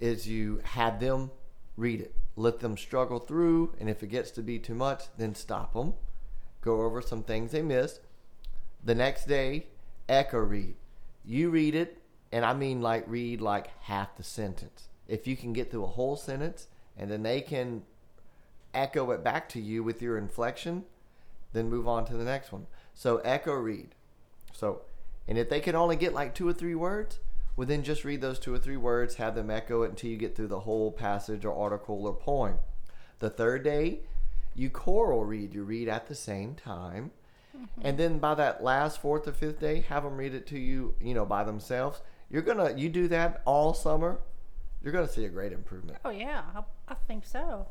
is 0.00 0.28
you 0.28 0.60
have 0.62 1.00
them 1.00 1.30
read 1.76 2.00
it. 2.00 2.14
Let 2.38 2.60
them 2.60 2.76
struggle 2.76 3.18
through, 3.18 3.74
and 3.80 3.90
if 3.90 4.00
it 4.00 4.10
gets 4.10 4.30
to 4.30 4.42
be 4.42 4.60
too 4.60 4.76
much, 4.76 5.06
then 5.18 5.34
stop 5.34 5.74
them. 5.74 5.94
Go 6.60 6.82
over 6.82 7.02
some 7.02 7.24
things 7.24 7.50
they 7.50 7.62
missed. 7.62 7.98
The 8.84 8.94
next 8.94 9.26
day, 9.26 9.66
echo 10.08 10.38
read. 10.38 10.76
You 11.24 11.50
read 11.50 11.74
it, 11.74 12.00
and 12.30 12.44
I 12.44 12.54
mean 12.54 12.80
like 12.80 13.02
read 13.08 13.40
like 13.40 13.76
half 13.80 14.16
the 14.16 14.22
sentence. 14.22 14.88
If 15.08 15.26
you 15.26 15.36
can 15.36 15.52
get 15.52 15.72
through 15.72 15.82
a 15.82 15.88
whole 15.88 16.14
sentence, 16.14 16.68
and 16.96 17.10
then 17.10 17.24
they 17.24 17.40
can 17.40 17.82
echo 18.72 19.10
it 19.10 19.24
back 19.24 19.48
to 19.48 19.60
you 19.60 19.82
with 19.82 20.00
your 20.00 20.16
inflection, 20.16 20.84
then 21.52 21.68
move 21.68 21.88
on 21.88 22.04
to 22.04 22.16
the 22.16 22.22
next 22.22 22.52
one. 22.52 22.68
So 22.94 23.16
echo 23.24 23.54
read. 23.54 23.96
So, 24.52 24.82
and 25.26 25.36
if 25.38 25.50
they 25.50 25.58
can 25.58 25.74
only 25.74 25.96
get 25.96 26.14
like 26.14 26.36
two 26.36 26.46
or 26.46 26.52
three 26.52 26.76
words, 26.76 27.18
well 27.58 27.66
then 27.66 27.82
just 27.82 28.04
read 28.04 28.20
those 28.20 28.38
two 28.38 28.54
or 28.54 28.58
three 28.58 28.76
words, 28.76 29.16
have 29.16 29.34
them 29.34 29.50
echo 29.50 29.82
it 29.82 29.90
until 29.90 30.08
you 30.08 30.16
get 30.16 30.36
through 30.36 30.46
the 30.46 30.60
whole 30.60 30.92
passage 30.92 31.44
or 31.44 31.52
article 31.52 32.06
or 32.06 32.14
poem. 32.14 32.60
The 33.18 33.30
third 33.30 33.64
day, 33.64 34.02
you 34.54 34.70
choral 34.70 35.24
read. 35.24 35.52
You 35.52 35.64
read 35.64 35.88
at 35.88 36.06
the 36.06 36.14
same 36.14 36.54
time. 36.54 37.10
Mm-hmm. 37.56 37.80
And 37.82 37.98
then 37.98 38.18
by 38.20 38.36
that 38.36 38.62
last 38.62 39.02
fourth 39.02 39.26
or 39.26 39.32
fifth 39.32 39.58
day, 39.58 39.80
have 39.88 40.04
them 40.04 40.16
read 40.16 40.34
it 40.34 40.46
to 40.46 40.58
you, 40.58 40.94
you 41.00 41.14
know, 41.14 41.26
by 41.26 41.42
themselves. 41.42 42.00
You're 42.30 42.42
gonna 42.42 42.74
you 42.76 42.88
do 42.88 43.08
that 43.08 43.42
all 43.44 43.74
summer, 43.74 44.20
you're 44.80 44.92
gonna 44.92 45.08
see 45.08 45.24
a 45.24 45.28
great 45.28 45.52
improvement. 45.52 45.98
Oh 46.04 46.10
yeah, 46.10 46.42
I, 46.54 46.62
I 46.86 46.94
think 47.08 47.26
so. 47.26 47.66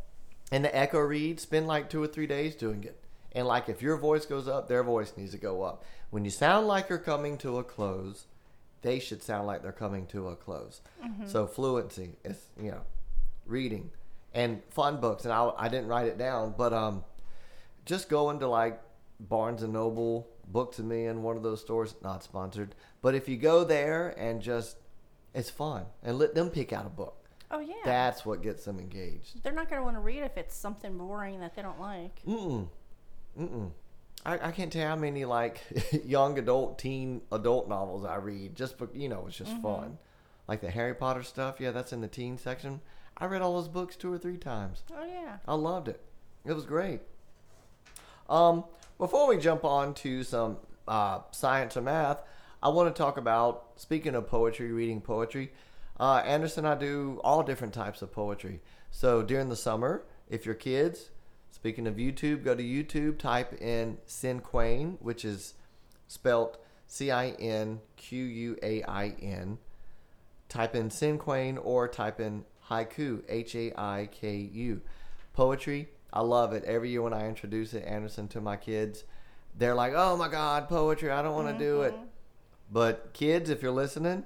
And 0.52 0.66
the 0.66 0.78
echo 0.78 1.00
read, 1.00 1.40
spend 1.40 1.66
like 1.66 1.90
two 1.90 2.04
or 2.04 2.08
three 2.08 2.28
days 2.28 2.56
doing 2.56 2.84
it. 2.84 3.02
And 3.32 3.48
like 3.48 3.70
if 3.70 3.82
your 3.82 3.96
voice 3.96 4.26
goes 4.26 4.50
up, 4.50 4.68
their 4.68 4.84
voice 4.84 5.14
needs 5.16 5.32
to 5.32 5.38
go 5.38 5.62
up. 5.62 5.86
When 6.10 6.26
you 6.26 6.32
sound 6.32 6.68
like 6.68 6.90
you're 6.90 6.98
coming 6.98 7.38
to 7.38 7.58
a 7.58 7.64
close, 7.64 8.26
they 8.82 9.00
should 9.00 9.24
sound 9.24 9.48
like 9.48 9.64
they're 9.64 9.72
coming 9.72 10.06
to 10.08 10.30
a 10.30 10.36
close. 10.36 10.82
So 11.26 11.48
fluency 11.48 12.12
is, 12.24 12.38
you 12.62 12.72
know, 12.72 12.82
reading 13.46 13.92
and 14.34 14.62
fun 14.70 15.00
books. 15.00 15.24
And 15.24 15.34
I, 15.34 15.52
I 15.58 15.68
didn't 15.70 15.88
write 15.88 16.08
it 16.08 16.18
down, 16.18 16.54
but 16.58 16.74
um, 16.74 17.04
just 17.86 18.10
going 18.10 18.40
to 18.40 18.48
like 18.48 18.82
Barnes 19.20 19.64
and 19.64 19.74
Noble, 19.74 20.28
Books-A-Million, 20.48 21.18
in 21.18 21.24
one 21.24 21.38
of 21.38 21.44
those 21.44 21.62
stores, 21.62 21.96
not 22.04 22.24
sponsored. 22.24 22.76
But 23.02 23.16
if 23.16 23.28
you 23.28 23.38
go 23.38 23.64
there 23.64 24.10
and 24.10 24.42
just, 24.42 24.78
it's 25.34 25.50
fun 25.50 25.86
and 26.04 26.18
let 26.20 26.36
them 26.36 26.50
pick 26.50 26.72
out 26.72 26.86
a 26.86 26.90
book. 26.90 27.16
Oh 27.50 27.60
yeah. 27.60 27.76
That's 27.86 28.26
what 28.26 28.44
gets 28.44 28.66
them 28.66 28.80
engaged. 28.80 29.42
They're 29.42 29.54
not 29.54 29.70
going 29.70 29.80
to 29.80 29.84
want 29.84 29.96
to 29.96 30.02
read 30.02 30.22
if 30.24 30.38
it's 30.38 30.56
something 30.56 30.98
boring 30.98 31.40
that 31.40 31.56
they 31.56 31.62
don't 31.62 31.80
like. 31.80 32.22
Mm-mm. 32.26 32.68
Mm-mm. 33.40 33.72
I, 34.28 34.50
I 34.50 34.52
can't 34.52 34.72
tell 34.72 34.82
you 34.82 34.88
how 34.90 34.96
many 34.98 35.24
like 35.24 35.62
young 36.06 36.38
adult, 36.38 36.78
teen 36.78 37.22
adult 37.32 37.70
novels 37.70 38.04
I 38.06 38.18
read. 38.18 38.56
Just 38.56 38.78
for, 38.78 38.90
you 38.94 39.08
know, 39.08 39.26
it's 39.28 39.38
just 39.38 39.58
fun. 39.62 39.98
like 40.48 40.60
the 40.60 40.70
Harry 40.70 40.94
Potter 40.94 41.24
stuff. 41.24 41.56
Yeah, 41.60 41.72
that's 41.72 41.94
in 41.94 42.02
the 42.02 42.10
teen 42.10 42.38
section. 42.38 42.82
I 43.18 43.26
read 43.26 43.42
all 43.42 43.56
those 43.56 43.70
books 43.70 43.96
two 43.96 44.12
or 44.12 44.18
three 44.18 44.38
times. 44.38 44.84
Oh 44.94 45.06
yeah. 45.06 45.38
I 45.48 45.56
loved 45.56 45.88
it. 45.88 46.02
It 46.46 46.54
was 46.54 46.66
great. 46.66 47.02
Um, 48.30 48.66
before 48.98 49.28
we 49.28 49.38
jump 49.38 49.64
on 49.64 49.94
to 49.96 50.24
some 50.24 50.58
uh, 50.88 51.20
science 51.32 51.78
or 51.78 51.82
math, 51.82 52.20
I 52.62 52.70
want 52.70 52.94
to 52.94 53.02
talk 53.02 53.18
about 53.18 53.68
speaking 53.78 54.14
of 54.14 54.28
poetry, 54.28 54.72
reading 54.72 55.00
poetry. 55.00 55.54
Uh, 56.00 56.18
Anderson, 56.26 56.66
I 56.66 56.76
do 56.76 57.22
all 57.24 57.44
different 57.44 57.74
types 57.74 58.02
of 58.02 58.12
poetry. 58.12 58.62
So 58.92 59.24
during 59.24 59.48
the 59.50 59.56
summer, 59.56 60.04
if 60.30 60.46
your 60.46 60.56
kids, 60.56 61.12
speaking 61.52 61.88
of 61.88 61.96
YouTube, 61.96 62.44
go 62.44 62.56
to 62.56 62.64
YouTube, 62.64 63.18
type 63.18 63.54
in 63.62 63.98
Cinquain, 64.08 64.98
which 65.00 65.26
is 65.26 65.54
spelt 66.08 66.58
C 66.88 67.12
I 67.12 67.30
N 67.32 67.82
Q 67.96 68.24
U 68.24 68.58
A 68.64 68.84
I 68.84 69.16
N. 69.22 69.58
Type 70.50 70.76
in 70.76 70.90
Cinquain 70.90 71.60
or 71.62 71.88
type 71.88 72.20
in 72.20 72.46
haiku, 72.70 73.24
H 73.28 73.56
A 73.56 73.80
I 73.80 74.10
K 74.12 74.36
U. 74.36 74.82
Poetry, 75.34 75.90
I 76.14 76.22
love 76.22 76.54
it. 76.54 76.64
Every 76.64 76.90
year 76.90 77.02
when 77.02 77.14
I 77.14 77.28
introduce 77.28 77.74
it, 77.74 77.86
Anderson, 77.86 78.28
to 78.30 78.42
my 78.42 78.56
kids, 78.56 79.04
they're 79.58 79.76
like, 79.76 79.94
oh 79.96 80.16
my 80.18 80.30
God, 80.30 80.70
poetry, 80.70 81.12
I 81.12 81.22
don't 81.22 81.36
want 81.36 81.58
to 81.58 81.64
do 81.64 81.82
it. 81.82 81.94
Mm-hmm. 81.94 82.04
But 82.72 83.14
kids, 83.14 83.50
if 83.50 83.62
you're 83.62 83.72
listening, 83.72 84.26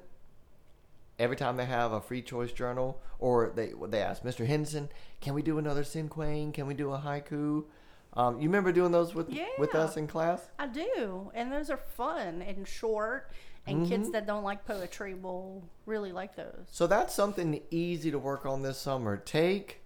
every 1.21 1.35
time 1.37 1.55
they 1.57 1.65
have 1.65 1.91
a 1.93 2.01
free 2.01 2.21
choice 2.21 2.51
journal 2.51 2.99
or 3.19 3.51
they 3.55 3.71
they 3.87 4.01
ask 4.01 4.23
Mr. 4.23 4.45
Henson, 4.45 4.89
can 5.21 5.33
we 5.33 5.41
do 5.41 5.57
another 5.57 5.83
Cinquain? 5.83 6.53
Can 6.53 6.67
we 6.67 6.73
do 6.73 6.91
a 6.91 6.97
haiku? 6.99 7.65
Um, 8.13 8.41
you 8.41 8.49
remember 8.49 8.71
doing 8.73 8.91
those 8.91 9.15
with 9.15 9.29
with 9.57 9.73
us 9.75 9.95
in 9.95 10.07
class? 10.07 10.49
I 10.59 10.67
do, 10.67 11.31
and 11.33 11.51
those 11.51 11.69
are 11.69 11.77
fun 11.77 12.41
and 12.41 12.67
short. 12.67 13.31
And 13.67 13.87
kids 13.87 14.05
Mm-hmm. 14.05 14.11
that 14.13 14.25
don't 14.25 14.43
like 14.43 14.65
poetry 14.65 15.13
will 15.13 15.63
really 15.85 16.11
like 16.11 16.35
those. 16.35 16.65
So 16.71 16.87
that's 16.87 17.13
something 17.13 17.61
easy 17.69 18.09
to 18.09 18.17
work 18.17 18.43
on 18.43 18.63
this 18.63 18.79
summer. 18.79 19.17
Take, 19.17 19.81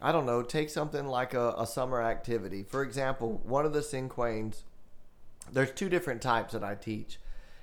I 0.00 0.10
don't 0.10 0.26
know, 0.26 0.42
take 0.42 0.70
something 0.70 1.06
like 1.06 1.32
a, 1.32 1.54
a 1.56 1.64
summer 1.64 2.02
activity. 2.02 2.64
For 2.64 2.82
example, 2.82 3.40
one 3.44 3.64
of 3.64 3.72
the 3.72 3.78
Cinquains, 3.78 4.62
there's 5.52 5.70
two 5.70 5.88
different 5.88 6.20
types 6.20 6.52
that 6.52 6.64
I 6.64 6.74
teach, 6.74 7.20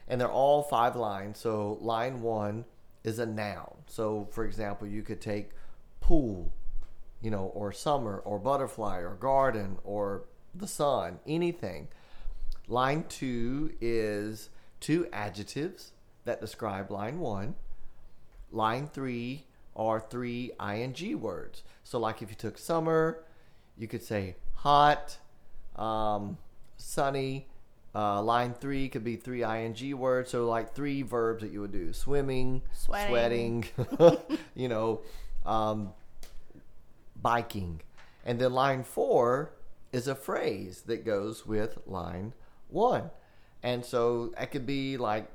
and 0.08 0.20
they're 0.22 0.32
all 0.32 0.64
five 0.64 0.96
lines. 0.96 1.40
So 1.40 1.78
line 1.82 2.22
one 2.22 2.64
is 3.04 3.20
a 3.20 3.26
noun. 3.26 3.76
So 3.88 4.28
for 4.32 4.46
example, 4.46 4.88
you 4.88 5.02
could 5.04 5.22
take 5.22 5.52
pool, 6.02 6.52
you 7.22 7.32
know, 7.32 7.52
or 7.54 7.72
summer, 7.72 8.20
or 8.26 8.40
butterfly, 8.40 9.00
or 9.00 9.16
garden, 9.16 9.78
or 9.84 10.26
the 10.54 10.68
sun, 10.68 11.20
anything. 11.28 11.88
Line 12.68 13.06
two 13.10 13.74
is 13.82 14.50
two 14.80 15.08
adjectives 15.12 15.92
that 16.26 16.42
describe 16.42 16.92
line 16.92 17.20
one. 17.20 17.56
Line 18.52 18.88
three 18.88 19.46
are 19.76 20.00
three 20.00 20.52
ing 20.62 21.22
words. 21.22 21.64
So, 21.84 22.00
like 22.00 22.22
if 22.22 22.30
you 22.30 22.36
took 22.36 22.58
summer, 22.58 23.24
you 23.78 23.88
could 23.88 24.04
say 24.04 24.36
hot, 24.56 25.18
um, 25.76 26.38
sunny. 26.78 27.48
Uh, 27.94 28.22
line 28.22 28.54
three 28.54 28.88
could 28.88 29.04
be 29.04 29.16
three 29.16 29.44
ing 29.44 29.98
words. 29.98 30.30
So, 30.32 30.48
like 30.48 30.76
three 30.76 31.02
verbs 31.02 31.42
that 31.42 31.52
you 31.52 31.62
would 31.62 31.72
do 31.72 31.92
swimming, 31.92 32.62
Sweating. 32.72 33.66
sweating 33.78 34.18
you 34.56 34.68
know, 34.68 35.02
um, 35.46 35.94
biking. 37.22 37.82
And 38.26 38.40
then 38.40 38.54
line 38.54 38.84
four 38.84 39.54
is 39.92 40.08
a 40.08 40.16
phrase 40.16 40.82
that 40.86 41.06
goes 41.06 41.46
with 41.46 41.80
line 41.88 42.34
one. 42.70 43.10
And 43.64 43.84
so 43.84 44.34
it 44.40 44.52
could 44.52 44.66
be 44.66 44.98
like, 44.98 45.30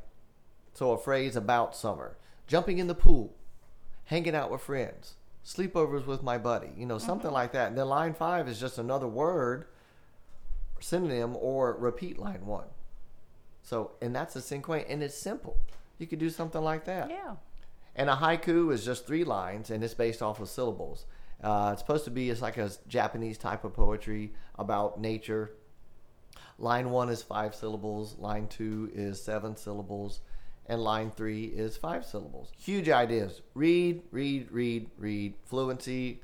so 0.72 0.92
a 0.92 0.98
phrase 0.98 1.36
about 1.36 1.76
summer, 1.76 2.16
jumping 2.46 2.78
in 2.78 2.86
the 2.86 2.94
pool, 2.94 3.34
hanging 4.04 4.34
out 4.34 4.50
with 4.50 4.60
friends, 4.60 5.14
sleepovers 5.44 6.06
with 6.06 6.22
my 6.22 6.38
buddy, 6.38 6.70
you 6.76 6.86
know, 6.86 6.98
something 6.98 7.30
like 7.30 7.52
that. 7.52 7.68
And 7.68 7.78
then 7.78 7.88
line 7.88 8.14
five 8.14 8.48
is 8.48 8.58
just 8.58 8.78
another 8.78 9.06
word, 9.08 9.66
synonym, 10.84 11.36
or 11.40 11.74
repeat 11.74 12.18
line 12.18 12.46
one. 12.46 12.66
So, 13.62 13.92
and 14.02 14.14
that's 14.14 14.36
a 14.36 14.40
cinquain, 14.40 14.84
and 14.88 15.02
it's 15.02 15.16
simple. 15.16 15.56
You 15.98 16.06
could 16.06 16.18
do 16.18 16.30
something 16.30 16.62
like 16.62 16.84
that. 16.84 17.08
Yeah. 17.08 17.36
And 17.96 18.10
a 18.10 18.14
haiku 18.14 18.72
is 18.72 18.84
just 18.84 19.06
three 19.06 19.24
lines, 19.24 19.70
and 19.70 19.82
it's 19.82 19.94
based 19.94 20.20
off 20.20 20.40
of 20.40 20.48
syllables. 20.48 21.06
Uh, 21.42 21.70
it's 21.72 21.80
supposed 21.80 22.04
to 22.04 22.10
be 22.10 22.30
it's 22.30 22.42
like 22.42 22.58
a 22.58 22.70
Japanese 22.88 23.38
type 23.38 23.64
of 23.64 23.72
poetry 23.72 24.32
about 24.58 25.00
nature. 25.00 25.52
Line 26.58 26.90
one 26.90 27.08
is 27.08 27.22
five 27.22 27.54
syllables. 27.54 28.16
Line 28.18 28.46
two 28.48 28.90
is 28.94 29.22
seven 29.22 29.56
syllables, 29.56 30.20
and 30.66 30.82
line 30.82 31.10
three 31.10 31.44
is 31.44 31.76
five 31.76 32.04
syllables. 32.04 32.52
Huge 32.58 32.88
ideas. 32.88 33.42
Read, 33.54 34.02
read, 34.10 34.48
read, 34.50 34.90
read. 34.98 35.34
Fluency. 35.44 36.20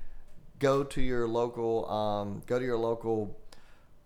Go 0.59 0.85
to 0.85 1.01
your 1.01 1.27
local. 1.27 1.91
Um, 1.91 2.43
go 2.47 2.59
to 2.59 2.65
your 2.65 2.79
local 2.79 3.37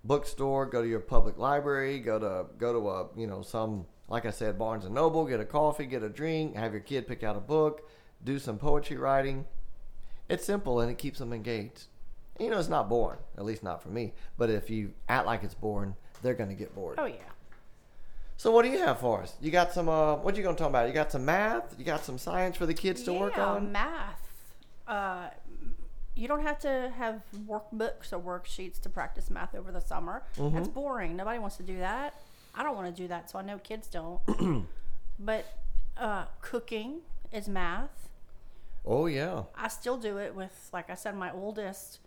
bookstore, 0.05 0.67
go 0.67 0.83
to 0.83 0.89
your 0.89 1.01
public 1.01 1.39
library, 1.39 1.99
go 1.99 2.19
to 2.19 2.47
go 2.59 2.73
to 2.73 2.89
a 2.91 3.07
you 3.21 3.27
know 3.27 3.43
some 3.43 3.87
like 4.09 4.27
I 4.27 4.31
said 4.31 4.59
Barnes 4.59 4.85
and 4.85 4.95
Noble, 4.95 5.25
get 5.25 5.41
a 5.41 5.45
coffee, 5.45 5.87
get 5.87 6.03
a 6.03 6.09
drink, 6.09 6.55
have 6.57 6.73
your 6.73 6.83
kid 6.83 7.09
pick 7.09 7.23
out 7.25 7.37
a 7.37 7.41
book, 7.41 7.89
do 8.23 8.39
some 8.39 8.59
poetry 8.59 8.97
writing. 8.97 9.47
It's 10.29 10.45
simple 10.45 10.81
and 10.81 10.91
it 10.91 10.99
keeps 10.99 11.19
them 11.19 11.33
engaged. 11.33 11.85
You 12.39 12.51
know, 12.51 12.59
it's 12.59 12.69
not 12.69 12.89
boring, 12.89 13.21
at 13.39 13.45
least 13.45 13.63
not 13.63 13.83
for 13.83 13.89
me. 13.91 14.13
But 14.37 14.51
if 14.51 14.69
you 14.69 14.93
act 15.09 15.25
like 15.27 15.43
it's 15.45 15.55
boring, 15.55 15.95
they're 16.23 16.35
going 16.35 16.49
to 16.51 16.57
get 16.57 16.75
bored. 16.75 16.97
Oh 16.99 17.05
yeah. 17.07 17.17
So 18.37 18.51
what 18.51 18.63
do 18.65 18.71
you 18.71 18.79
have 18.79 18.99
for 18.99 19.23
us? 19.23 19.35
You 19.41 19.51
got 19.53 19.73
some 19.73 19.89
uh 19.89 20.17
what 20.17 20.37
you 20.37 20.43
going 20.43 20.57
to 20.57 20.61
talk 20.61 20.69
about? 20.71 20.89
You 20.89 20.93
got 20.93 21.13
some 21.13 21.25
math, 21.25 21.75
you 21.79 21.85
got 21.85 22.05
some 22.05 22.19
science 22.19 22.57
for 22.57 22.67
the 22.67 22.75
kids 22.75 23.03
to 23.05 23.13
work 23.13 23.37
Yeah, 23.37 23.47
on? 23.47 23.73
math. 23.73 24.21
Uh, 24.87 25.29
you 26.15 26.29
don't 26.29 26.43
have 26.43 26.59
to 26.61 26.93
have 26.97 27.23
workbooks 27.49 28.13
or 28.13 28.21
worksheets 28.21 28.81
to 28.83 28.89
practice 28.89 29.31
math 29.31 29.55
over 29.55 29.73
the 29.73 29.81
summer. 29.81 30.23
Mm-hmm. 30.37 30.57
That's 30.57 30.69
boring. 30.69 31.17
Nobody 31.17 31.39
wants 31.39 31.57
to 31.57 31.63
do 31.63 31.79
that. 31.79 32.23
I 32.55 32.63
don't 32.63 32.77
want 32.77 32.95
to 32.95 33.03
do 33.03 33.09
that, 33.09 33.31
so 33.31 33.39
I 33.39 33.43
know 33.43 33.59
kids 33.59 33.89
don't. 33.89 34.21
but 35.19 35.45
uh, 35.97 36.27
cooking 36.41 37.01
is 37.33 37.49
math. 37.49 38.09
Oh 38.87 39.07
yeah. 39.07 39.45
I 39.57 39.69
still 39.69 39.97
do 39.97 40.19
it 40.19 40.35
with, 40.35 40.71
like 40.73 40.91
I 40.91 40.95
said, 40.95 41.17
my 41.17 41.33
oldest, 41.33 41.99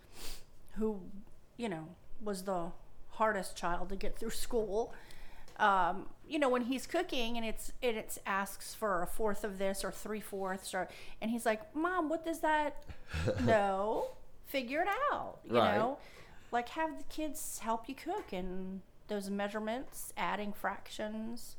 who, 0.76 1.00
you 1.56 1.68
know, 1.68 1.88
was 2.22 2.44
the 2.44 2.72
hardest 3.10 3.56
child 3.56 3.88
to 3.90 3.96
get 3.96 4.18
through 4.18 4.30
school. 4.46 4.94
Um, 5.58 6.06
you 6.28 6.38
know, 6.38 6.48
when 6.48 6.62
he's 6.62 6.86
cooking 6.86 7.36
and 7.36 7.44
it's 7.44 7.72
and 7.82 7.96
it's 7.96 8.18
asks 8.26 8.74
for 8.74 9.02
a 9.02 9.06
fourth 9.06 9.42
of 9.44 9.58
this 9.58 9.82
or 9.84 9.90
three 9.90 10.20
fourths 10.20 10.74
or, 10.74 10.88
and 11.20 11.30
he's 11.30 11.44
like, 11.46 11.74
"Mom, 11.74 12.08
what 12.08 12.24
does 12.24 12.40
that?" 12.40 12.84
no, 13.44 14.10
figure 14.46 14.82
it 14.82 14.88
out. 15.12 15.38
You 15.48 15.56
Right. 15.56 15.76
know, 15.78 15.98
like 16.52 16.68
have 16.70 16.98
the 16.98 17.04
kids 17.04 17.58
help 17.60 17.88
you 17.88 17.94
cook 17.94 18.32
and 18.32 18.82
those 19.08 19.30
measurements, 19.30 20.12
adding 20.16 20.52
fractions. 20.52 21.56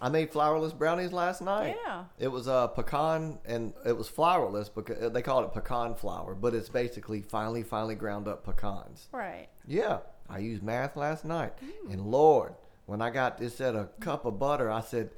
I 0.00 0.10
made 0.10 0.30
flourless 0.30 0.76
brownies 0.76 1.12
last 1.12 1.40
night. 1.40 1.76
Yeah. 1.86 2.04
It 2.18 2.28
was 2.28 2.48
a 2.48 2.70
pecan, 2.74 3.38
and 3.46 3.72
it 3.86 3.96
was 3.96 4.08
flourless 4.10 4.68
because 4.74 5.02
uh, 5.02 5.08
they 5.08 5.22
call 5.22 5.42
it 5.44 5.52
pecan 5.54 5.94
flour, 5.94 6.34
but 6.34 6.54
it's 6.54 6.68
basically 6.68 7.22
finely, 7.22 7.62
finely 7.62 7.94
ground 7.94 8.28
up 8.28 8.44
pecans. 8.44 9.08
Right. 9.12 9.48
Yeah, 9.66 9.98
I 10.28 10.38
used 10.38 10.62
math 10.62 10.96
last 10.96 11.24
night, 11.24 11.54
hmm. 11.60 11.90
and 11.92 12.02
Lord, 12.06 12.54
when 12.86 13.02
I 13.02 13.10
got 13.10 13.38
this 13.38 13.60
at 13.60 13.74
a 13.74 13.88
cup 14.00 14.24
of 14.24 14.38
butter, 14.38 14.70
I 14.70 14.80
said, 14.80 15.10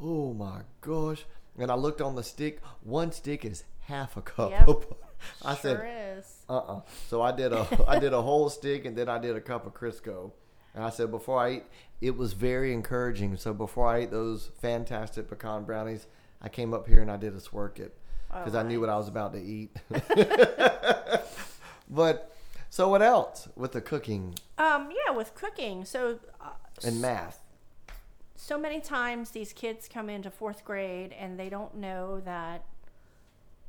"Oh 0.00 0.32
my 0.34 0.60
gosh!" 0.80 1.24
And 1.58 1.70
I 1.70 1.74
looked 1.74 2.00
on 2.00 2.14
the 2.16 2.22
stick. 2.22 2.60
One 2.82 3.12
stick 3.12 3.44
is 3.44 3.64
half 3.80 4.16
a 4.16 4.22
cup 4.22 4.50
Yep. 4.50 4.68
of 4.68 4.80
butter. 4.88 5.00
I 5.44 5.54
sure 5.54 5.78
said, 5.78 6.18
is. 6.18 6.42
uh-uh. 6.48 6.80
So 7.08 7.22
I 7.22 7.32
did 7.32 7.52
a 7.52 7.66
I 7.88 7.98
did 7.98 8.12
a 8.12 8.22
whole 8.22 8.48
stick 8.50 8.84
and 8.84 8.96
then 8.96 9.08
I 9.08 9.18
did 9.18 9.36
a 9.36 9.40
cup 9.40 9.66
of 9.66 9.74
Crisco. 9.74 10.32
And 10.74 10.84
I 10.84 10.90
said 10.90 11.10
before 11.10 11.40
I 11.40 11.52
eat, 11.52 11.64
it 12.02 12.16
was 12.18 12.34
very 12.34 12.74
encouraging. 12.74 13.38
So 13.38 13.54
before 13.54 13.86
I 13.88 14.00
ate 14.00 14.10
those 14.10 14.50
fantastic 14.60 15.26
pecan 15.28 15.64
brownies, 15.64 16.06
I 16.42 16.50
came 16.50 16.74
up 16.74 16.86
here 16.86 17.00
and 17.00 17.10
I 17.10 17.16
did 17.16 17.32
a 17.34 17.38
Sworkit 17.40 17.92
because 18.28 18.54
I 18.54 18.62
knew 18.62 18.78
what 18.80 18.90
I 18.90 18.96
was 18.98 19.08
about 19.08 19.32
to 19.32 19.40
eat. 19.42 19.74
but 21.88 22.36
so 22.68 22.90
what 22.90 23.00
else 23.00 23.48
with 23.56 23.72
the 23.72 23.80
cooking 23.80 24.34
Um, 24.58 24.90
yeah, 25.06 25.12
with 25.14 25.34
cooking. 25.34 25.86
So 25.86 26.18
uh, 26.40 26.50
and 26.84 27.00
math? 27.00 27.40
so 28.34 28.58
many 28.58 28.80
times 28.80 29.30
these 29.30 29.52
kids 29.52 29.88
come 29.92 30.10
into 30.10 30.30
fourth 30.30 30.64
grade 30.64 31.12
and 31.18 31.38
they 31.38 31.48
don't 31.48 31.74
know 31.76 32.20
that 32.20 32.64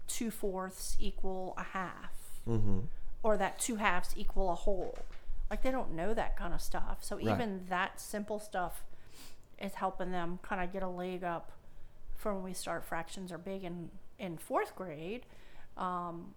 two 0.08 0.30
fourths 0.32 0.96
equal 1.00 1.54
a 1.58 1.64
half 1.64 2.12
Mm-hmm. 2.48 2.80
or 3.24 3.36
that 3.36 3.60
two 3.60 3.76
halves 3.76 4.14
equal 4.16 4.50
a 4.52 4.56
whole 4.56 4.98
like 5.50 5.64
they 5.64 5.72
don't 5.72 5.92
know 5.94 6.14
that 6.14 6.38
kind 6.38 6.54
of 6.54 6.62
stuff 6.62 7.00
so 7.02 7.18
Right. 7.18 7.28
even 7.28 7.66
that 7.68 8.00
simple 8.00 8.40
stuff 8.40 8.84
is 9.60 9.74
helping 9.74 10.12
them 10.14 10.40
kind 10.44 10.64
of 10.64 10.72
get 10.72 10.82
a 10.82 10.88
leg 10.88 11.24
up 11.26 11.52
for 12.16 12.34
when 12.34 12.44
we 12.44 12.54
start 12.54 12.86
fractions 12.86 13.32
are 13.34 13.38
big 13.38 13.64
in 13.66 13.90
in 14.18 14.38
fourth 14.38 14.76
grade 14.78 15.26
um, 15.76 16.34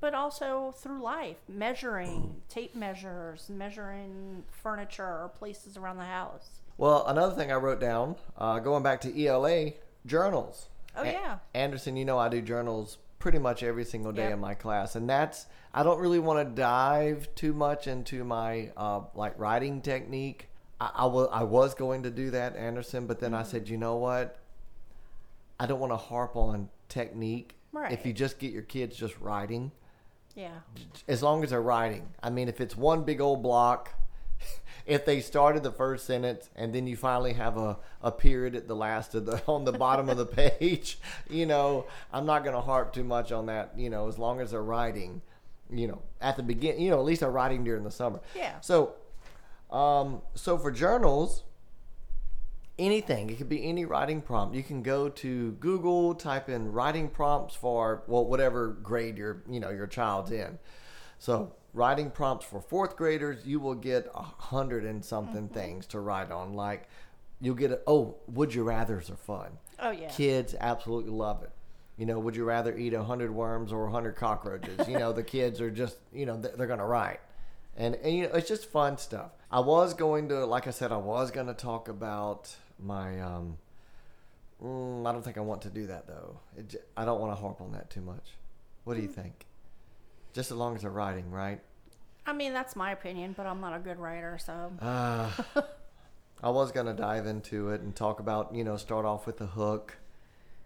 but 0.00 0.14
also 0.14 0.74
through 0.76 1.00
life 1.02 1.36
measuring 1.48 2.36
tape 2.48 2.74
measures 2.74 3.48
measuring 3.48 4.42
furniture 4.62 5.02
or 5.04 5.30
places 5.38 5.76
around 5.76 5.96
the 5.98 6.04
house 6.04 6.60
Well, 6.76 7.06
another 7.06 7.34
thing 7.34 7.50
I 7.52 7.56
wrote 7.56 7.80
down, 7.80 8.16
uh, 8.36 8.58
going 8.58 8.82
back 8.82 9.00
to 9.02 9.24
ELA 9.26 9.72
journals. 10.06 10.68
Oh 10.96 11.02
A- 11.02 11.12
yeah. 11.12 11.38
Anderson, 11.54 11.96
you 11.96 12.04
know 12.04 12.18
I 12.18 12.28
do 12.28 12.40
journals 12.42 12.98
pretty 13.18 13.38
much 13.38 13.62
every 13.62 13.84
single 13.84 14.12
day 14.12 14.24
Yep. 14.24 14.32
in 14.34 14.38
my 14.40 14.54
class, 14.54 14.94
and 14.96 15.08
that's 15.08 15.46
I 15.72 15.82
don't 15.82 15.98
really 16.00 16.18
want 16.20 16.46
to 16.48 16.54
dive 16.54 17.28
too 17.34 17.52
much 17.52 17.86
into 17.86 18.22
my 18.24 18.70
uh, 18.76 19.00
like 19.14 19.38
writing 19.38 19.80
technique. 19.80 20.48
I, 20.80 20.90
I 20.94 21.06
wa- 21.06 21.30
I 21.32 21.42
was 21.44 21.74
going 21.74 22.02
to 22.04 22.10
do 22.10 22.30
that, 22.32 22.54
Anderson, 22.56 23.06
but 23.06 23.18
then 23.20 23.30
Mm-hmm. 23.32 23.40
I 23.40 23.44
said, 23.44 23.68
you 23.68 23.76
know 23.78 23.96
what? 23.96 24.36
I 25.58 25.66
don't 25.66 25.80
want 25.80 25.92
to 25.92 25.96
harp 25.96 26.36
on 26.36 26.68
technique. 26.88 27.54
If 27.90 28.06
you 28.06 28.12
just 28.12 28.38
get 28.38 28.52
your 28.52 28.62
kids 28.62 28.96
just 28.96 29.18
writing, 29.20 29.72
Yeah. 30.34 30.58
as 31.06 31.22
long 31.22 31.44
as 31.44 31.50
they're 31.50 31.62
writing. 31.62 32.08
I 32.22 32.30
mean, 32.30 32.48
if 32.48 32.60
it's 32.60 32.76
one 32.76 33.04
big 33.04 33.20
old 33.20 33.42
block, 33.42 33.94
if 34.86 35.04
they 35.04 35.20
started 35.20 35.62
the 35.62 35.70
first 35.70 36.06
sentence 36.06 36.50
and 36.56 36.74
then 36.74 36.86
you 36.86 36.96
finally 36.96 37.34
have 37.34 37.56
a, 37.56 37.78
a 38.02 38.10
period 38.10 38.54
at 38.56 38.66
the 38.68 38.76
last 38.76 39.14
of 39.14 39.26
the 39.26 39.42
on 39.48 39.64
the 39.64 39.72
bottom 39.72 40.08
of 40.08 40.16
the 40.16 40.26
page, 40.58 40.98
you 41.30 41.46
know, 41.46 41.86
I'm 42.12 42.26
not 42.26 42.42
going 42.44 42.54
to 42.54 42.60
harp 42.60 42.92
too 42.92 43.04
much 43.04 43.32
on 43.32 43.46
that. 43.46 43.72
You 43.76 43.90
know, 43.90 44.08
as 44.08 44.18
long 44.18 44.40
as 44.40 44.50
they're 44.50 44.62
writing, 44.62 45.22
you 45.70 45.86
know, 45.88 46.02
at 46.20 46.36
the 46.36 46.42
beginning, 46.42 46.82
you 46.82 46.90
know, 46.90 46.98
at 46.98 47.04
least 47.04 47.20
they're 47.20 47.30
writing 47.30 47.64
during 47.64 47.84
the 47.84 47.90
summer. 47.90 48.20
Yeah. 48.34 48.60
So, 48.60 48.94
um, 49.70 50.20
so 50.34 50.58
for 50.58 50.70
journals, 50.70 51.44
anything. 52.78 53.30
It 53.30 53.38
could 53.38 53.48
be 53.48 53.64
any 53.64 53.84
writing 53.84 54.20
prompt. 54.20 54.54
You 54.54 54.62
can 54.62 54.82
go 54.82 55.08
to 55.08 55.52
Google, 55.52 56.14
type 56.14 56.48
in 56.48 56.72
writing 56.72 57.08
prompts 57.08 57.54
for 57.54 58.02
well, 58.06 58.24
whatever 58.24 58.68
grade 58.68 59.16
your 59.16 59.42
you 59.48 59.60
know 59.60 59.70
your 59.70 59.86
child's 59.86 60.30
in. 60.30 60.58
So 61.18 61.54
writing 61.72 62.10
prompts 62.10 62.44
for 62.44 62.60
fourth 62.60 62.96
graders, 62.96 63.46
you 63.46 63.60
will 63.60 63.74
get 63.74 64.10
a 64.14 64.22
hundred 64.22 64.84
and 64.84 65.04
something 65.04 65.44
mm-hmm. 65.44 65.54
things 65.54 65.86
to 65.88 66.00
write 66.00 66.30
on. 66.30 66.54
Like 66.54 66.88
you'll 67.40 67.54
get 67.54 67.70
a, 67.70 67.80
oh, 67.86 68.16
would 68.28 68.54
you 68.54 68.64
rather's 68.64 69.10
are 69.10 69.16
fun. 69.16 69.58
Oh 69.78 69.90
yeah. 69.90 70.08
Kids 70.08 70.54
absolutely 70.58 71.12
love 71.12 71.42
it. 71.42 71.50
You 71.96 72.06
know, 72.06 72.18
would 72.18 72.34
you 72.34 72.44
rather 72.44 72.76
eat 72.76 72.92
a 72.92 73.04
hundred 73.04 73.32
worms 73.32 73.72
or 73.72 73.86
a 73.86 73.90
hundred 73.90 74.16
cockroaches? 74.16 74.88
You 74.88 74.98
know, 74.98 75.12
the 75.12 75.22
kids 75.36 75.60
are 75.60 75.70
just 75.70 75.96
you 76.12 76.26
know 76.26 76.40
they're, 76.40 76.56
they're 76.56 76.66
gonna 76.66 76.86
write, 76.86 77.20
and, 77.76 77.94
and 77.96 78.16
you 78.16 78.24
know 78.24 78.34
it's 78.34 78.48
just 78.48 78.66
fun 78.66 78.98
stuff. 78.98 79.30
I 79.54 79.60
was 79.60 79.94
going 79.94 80.30
to, 80.30 80.44
like 80.46 80.66
I 80.66 80.72
said, 80.72 80.90
I 80.90 80.96
was 80.96 81.30
going 81.30 81.46
to 81.46 81.54
talk 81.54 81.86
about 81.86 82.52
my. 82.84 83.20
um 83.20 83.56
mm, 84.62 85.06
I 85.06 85.12
don't 85.12 85.22
think 85.22 85.36
I 85.38 85.40
want 85.40 85.62
to 85.62 85.70
do 85.70 85.86
that 85.88 86.06
though. 86.06 86.38
It, 86.56 86.68
j- 86.68 86.78
I 86.96 87.04
don't 87.04 87.20
want 87.20 87.32
to 87.32 87.40
harp 87.40 87.60
on 87.60 87.72
that 87.72 87.90
too 87.90 88.00
much. 88.02 88.30
What 88.84 88.94
do 88.96 89.02
you 89.02 89.08
think? 89.08 89.46
Just 90.32 90.50
as 90.50 90.56
long 90.56 90.74
as 90.76 90.82
they're 90.82 90.90
writing, 90.90 91.30
right? 91.30 91.60
I 92.26 92.32
mean, 92.32 92.52
that's 92.54 92.74
my 92.74 92.92
opinion, 92.92 93.34
but 93.36 93.46
I'm 93.46 93.60
not 93.60 93.74
a 93.76 93.78
good 93.78 93.98
writer, 93.98 94.38
so 94.38 94.72
Uh, 94.80 95.30
I 96.42 96.50
was 96.50 96.72
going 96.72 96.86
to 96.86 96.92
dive 96.94 97.26
into 97.26 97.70
it 97.70 97.80
and 97.82 97.94
talk 97.94 98.18
about, 98.20 98.54
you 98.54 98.64
know, 98.64 98.76
start 98.76 99.04
off 99.06 99.26
with 99.26 99.38
the 99.38 99.46
hook, 99.46 99.96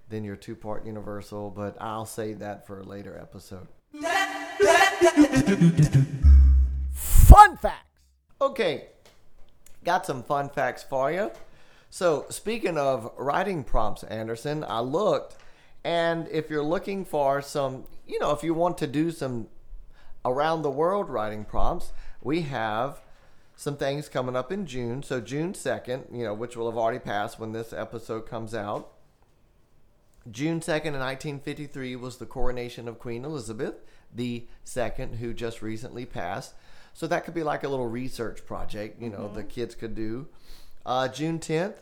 then 0.08 0.24
your 0.24 0.36
two 0.36 0.54
part 0.56 0.86
universal, 0.86 1.50
but 1.50 1.76
I'll 1.80 2.06
save 2.06 2.38
that 2.40 2.66
for 2.66 2.80
a 2.80 2.84
later 2.84 3.16
episode. 3.20 3.68
Fun 6.92 7.56
facts. 7.56 7.84
Okay, 8.40 8.86
got 9.84 10.06
some 10.06 10.22
fun 10.22 10.48
facts 10.48 10.82
for 10.82 11.10
you. 11.12 11.30
So, 11.90 12.26
speaking 12.28 12.76
of 12.76 13.12
writing 13.16 13.64
prompts, 13.64 14.02
Anderson, 14.04 14.64
I 14.68 14.80
looked, 14.80 15.36
and 15.84 16.28
if 16.28 16.50
you're 16.50 16.62
looking 16.62 17.04
for 17.04 17.40
some, 17.40 17.84
you 18.06 18.18
know, 18.18 18.32
if 18.32 18.42
you 18.42 18.52
want 18.52 18.78
to 18.78 18.86
do 18.86 19.10
some 19.10 19.48
around 20.24 20.62
the 20.62 20.70
world 20.70 21.08
writing 21.08 21.44
prompts, 21.44 21.92
we 22.20 22.42
have 22.42 23.00
some 23.56 23.76
things 23.76 24.08
coming 24.08 24.36
up 24.36 24.52
in 24.52 24.66
June. 24.66 25.02
So, 25.02 25.20
June 25.20 25.54
2nd, 25.54 26.14
you 26.16 26.24
know, 26.24 26.34
which 26.34 26.56
will 26.56 26.70
have 26.70 26.78
already 26.78 26.98
passed 26.98 27.40
when 27.40 27.52
this 27.52 27.72
episode 27.72 28.26
comes 28.26 28.54
out. 28.54 28.92
June 30.30 30.60
2nd 30.60 30.86
in 30.86 31.00
1953 31.00 31.96
was 31.96 32.18
the 32.18 32.26
coronation 32.26 32.86
of 32.86 32.98
Queen 32.98 33.24
Elizabeth 33.24 33.76
the 34.14 34.46
second, 34.64 35.16
who 35.16 35.34
just 35.34 35.62
recently 35.62 36.06
passed. 36.06 36.54
So 36.94 37.06
that 37.06 37.24
could 37.24 37.34
be 37.34 37.42
like 37.42 37.64
a 37.64 37.68
little 37.68 37.88
research 37.88 38.44
project, 38.44 39.00
you 39.00 39.08
know, 39.08 39.30
the 39.32 39.40
mm-hmm. 39.40 39.48
kids 39.48 39.74
could 39.74 39.94
do. 39.94 40.26
Uh, 40.86 41.08
June 41.08 41.38
10th, 41.38 41.76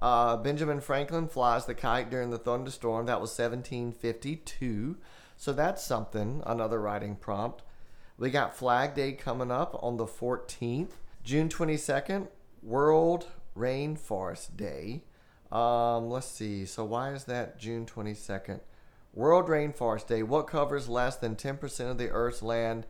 uh, 0.00 0.36
Benjamin 0.36 0.80
Franklin 0.80 1.28
flies 1.28 1.66
the 1.66 1.74
kite 1.74 2.10
during 2.10 2.30
the 2.30 2.38
thunderstorm. 2.38 3.06
That 3.06 3.20
was 3.20 3.30
1752. 3.30 4.96
So 5.36 5.52
that's 5.52 5.84
something, 5.84 6.42
another 6.46 6.80
writing 6.80 7.16
prompt. 7.16 7.62
We 8.18 8.30
got 8.30 8.56
Flag 8.56 8.94
Day 8.94 9.12
coming 9.12 9.50
up 9.50 9.78
on 9.80 9.96
the 9.96 10.06
14th. 10.06 10.90
June 11.22 11.48
22nd, 11.48 12.28
World 12.62 13.26
Rainforest 13.56 14.56
Day. 14.56 15.02
Um, 15.52 16.10
let's 16.10 16.26
see. 16.26 16.64
So 16.64 16.84
why 16.84 17.12
is 17.12 17.24
that 17.24 17.58
June 17.58 17.86
22nd? 17.86 18.60
World 19.14 19.46
Rainforest 19.46 20.06
Day. 20.06 20.22
What 20.22 20.46
covers 20.46 20.88
less 20.88 21.16
than 21.16 21.36
10% 21.36 21.90
of 21.90 21.98
the 21.98 22.10
Earth's 22.10 22.42
land, 22.42 22.86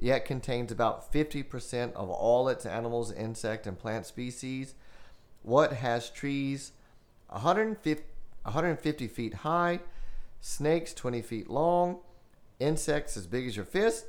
yet 0.00 0.24
contains 0.24 0.70
about 0.70 1.12
50% 1.12 1.92
of 1.94 2.08
all 2.08 2.48
its 2.48 2.64
animals, 2.64 3.12
insect, 3.12 3.66
and 3.66 3.78
plant 3.78 4.06
species? 4.06 4.74
What 5.42 5.74
has 5.74 6.10
trees 6.10 6.72
150, 7.28 8.04
150 8.42 9.08
feet 9.08 9.34
high, 9.34 9.80
snakes 10.40 10.94
20 10.94 11.22
feet 11.22 11.50
long, 11.50 11.98
insects 12.60 13.16
as 13.16 13.26
big 13.26 13.46
as 13.46 13.56
your 13.56 13.64
fist? 13.64 14.06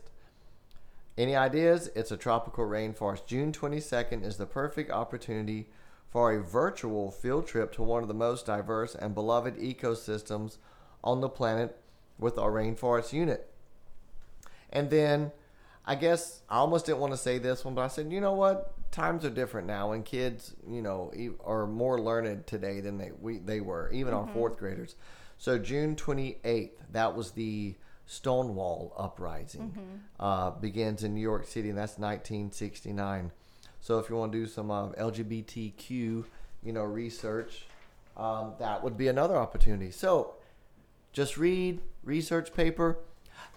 Any 1.17 1.35
ideas? 1.35 1.89
It's 1.95 2.11
a 2.11 2.17
tropical 2.17 2.65
rainforest. 2.65 3.25
June 3.25 3.51
22nd 3.51 4.23
is 4.23 4.37
the 4.37 4.45
perfect 4.45 4.89
opportunity 4.89 5.67
for 6.09 6.31
a 6.31 6.41
virtual 6.41 7.11
field 7.11 7.45
trip 7.45 7.71
to 7.73 7.83
one 7.83 8.01
of 8.01 8.07
the 8.07 8.13
most 8.13 8.45
diverse 8.45 8.95
and 8.95 9.13
beloved 9.13 9.57
ecosystems 9.57 10.57
on 11.03 11.21
the 11.21 11.29
planet 11.29 11.77
with 12.17 12.37
our 12.37 12.51
rainforest 12.51 13.13
unit. 13.13 13.51
And 14.69 14.89
then 14.89 15.31
I 15.89 15.95
guess 15.95 16.43
I 16.47 16.57
almost 16.57 16.85
didn't 16.85 16.99
want 16.99 17.13
to 17.13 17.17
say 17.17 17.39
this 17.39 17.65
one, 17.65 17.73
but 17.73 17.81
I 17.81 17.87
said, 17.87 18.11
you 18.11 18.21
know 18.21 18.33
what? 18.33 18.75
Times 18.91 19.25
are 19.25 19.31
different 19.31 19.65
now, 19.65 19.93
and 19.93 20.05
kids, 20.05 20.53
you 20.67 20.83
know, 20.83 21.11
are 21.43 21.65
more 21.65 21.99
learned 21.99 22.45
today 22.45 22.79
than 22.79 22.99
they 22.99 23.11
we 23.19 23.39
they 23.39 23.59
were, 23.59 23.91
even 23.91 24.13
our 24.13 24.27
fourth 24.27 24.57
graders. 24.57 24.95
So 25.39 25.57
June 25.57 25.95
twenty 25.95 26.37
eighth, 26.43 26.79
that 26.91 27.15
was 27.15 27.31
the 27.31 27.73
Stonewall 28.05 28.93
uprising, 28.97 30.01
uh, 30.19 30.51
begins 30.51 31.03
in 31.03 31.15
New 31.15 31.21
York 31.21 31.47
City, 31.47 31.69
and 31.69 31.77
that's 31.77 31.97
nineteen 31.97 32.51
sixty 32.51 32.93
nine. 32.93 33.31
So 33.81 33.97
if 33.97 34.11
you 34.11 34.15
want 34.15 34.31
to 34.31 34.37
do 34.37 34.45
some 34.45 34.69
uh, 34.69 34.89
LGBTQ, 34.89 35.79
you 35.89 36.25
know, 36.71 36.83
research, 36.83 37.65
um, 38.15 38.53
that 38.59 38.83
would 38.83 38.95
be 38.95 39.07
another 39.07 39.37
opportunity. 39.37 39.89
So 39.89 40.35
just 41.13 41.35
read 41.35 41.81
research 42.03 42.53
paper. 42.53 42.99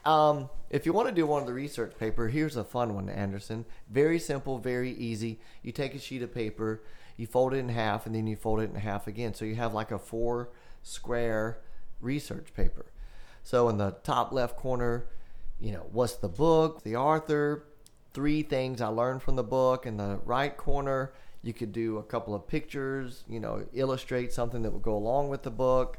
Um, 0.04 0.48
if 0.70 0.86
you 0.86 0.92
want 0.92 1.08
to 1.08 1.14
do 1.14 1.26
one 1.26 1.42
of 1.42 1.46
the 1.46 1.54
research 1.54 1.96
paper, 1.98 2.28
here's 2.28 2.56
a 2.56 2.64
fun 2.64 2.94
one, 2.94 3.08
Anderson. 3.08 3.64
Very 3.90 4.18
simple, 4.18 4.58
very 4.58 4.92
easy. 4.92 5.38
You 5.62 5.72
take 5.72 5.94
a 5.94 5.98
sheet 5.98 6.22
of 6.22 6.34
paper, 6.34 6.82
you 7.16 7.26
fold 7.26 7.54
it 7.54 7.58
in 7.58 7.68
half, 7.68 8.06
and 8.06 8.14
then 8.14 8.26
you 8.26 8.36
fold 8.36 8.60
it 8.60 8.70
in 8.70 8.76
half 8.76 9.06
again. 9.06 9.34
So 9.34 9.44
you 9.44 9.54
have 9.56 9.74
like 9.74 9.90
a 9.90 9.98
four 9.98 10.50
square 10.82 11.58
research 12.00 12.52
paper. 12.54 12.86
So 13.42 13.68
in 13.68 13.76
the 13.76 13.96
top 14.02 14.32
left 14.32 14.56
corner, 14.56 15.06
you 15.60 15.72
know, 15.72 15.86
what's 15.92 16.16
the 16.16 16.28
book, 16.28 16.82
the 16.82 16.96
author, 16.96 17.64
three 18.12 18.42
things 18.42 18.80
I 18.80 18.88
learned 18.88 19.22
from 19.22 19.36
the 19.36 19.42
book. 19.44 19.86
In 19.86 19.96
the 19.96 20.20
right 20.24 20.56
corner, 20.56 21.12
you 21.42 21.52
could 21.52 21.72
do 21.72 21.98
a 21.98 22.02
couple 22.02 22.34
of 22.34 22.46
pictures, 22.46 23.24
you 23.28 23.40
know, 23.40 23.64
illustrate 23.72 24.32
something 24.32 24.62
that 24.62 24.72
would 24.72 24.82
go 24.82 24.94
along 24.94 25.28
with 25.28 25.42
the 25.42 25.50
book. 25.50 25.98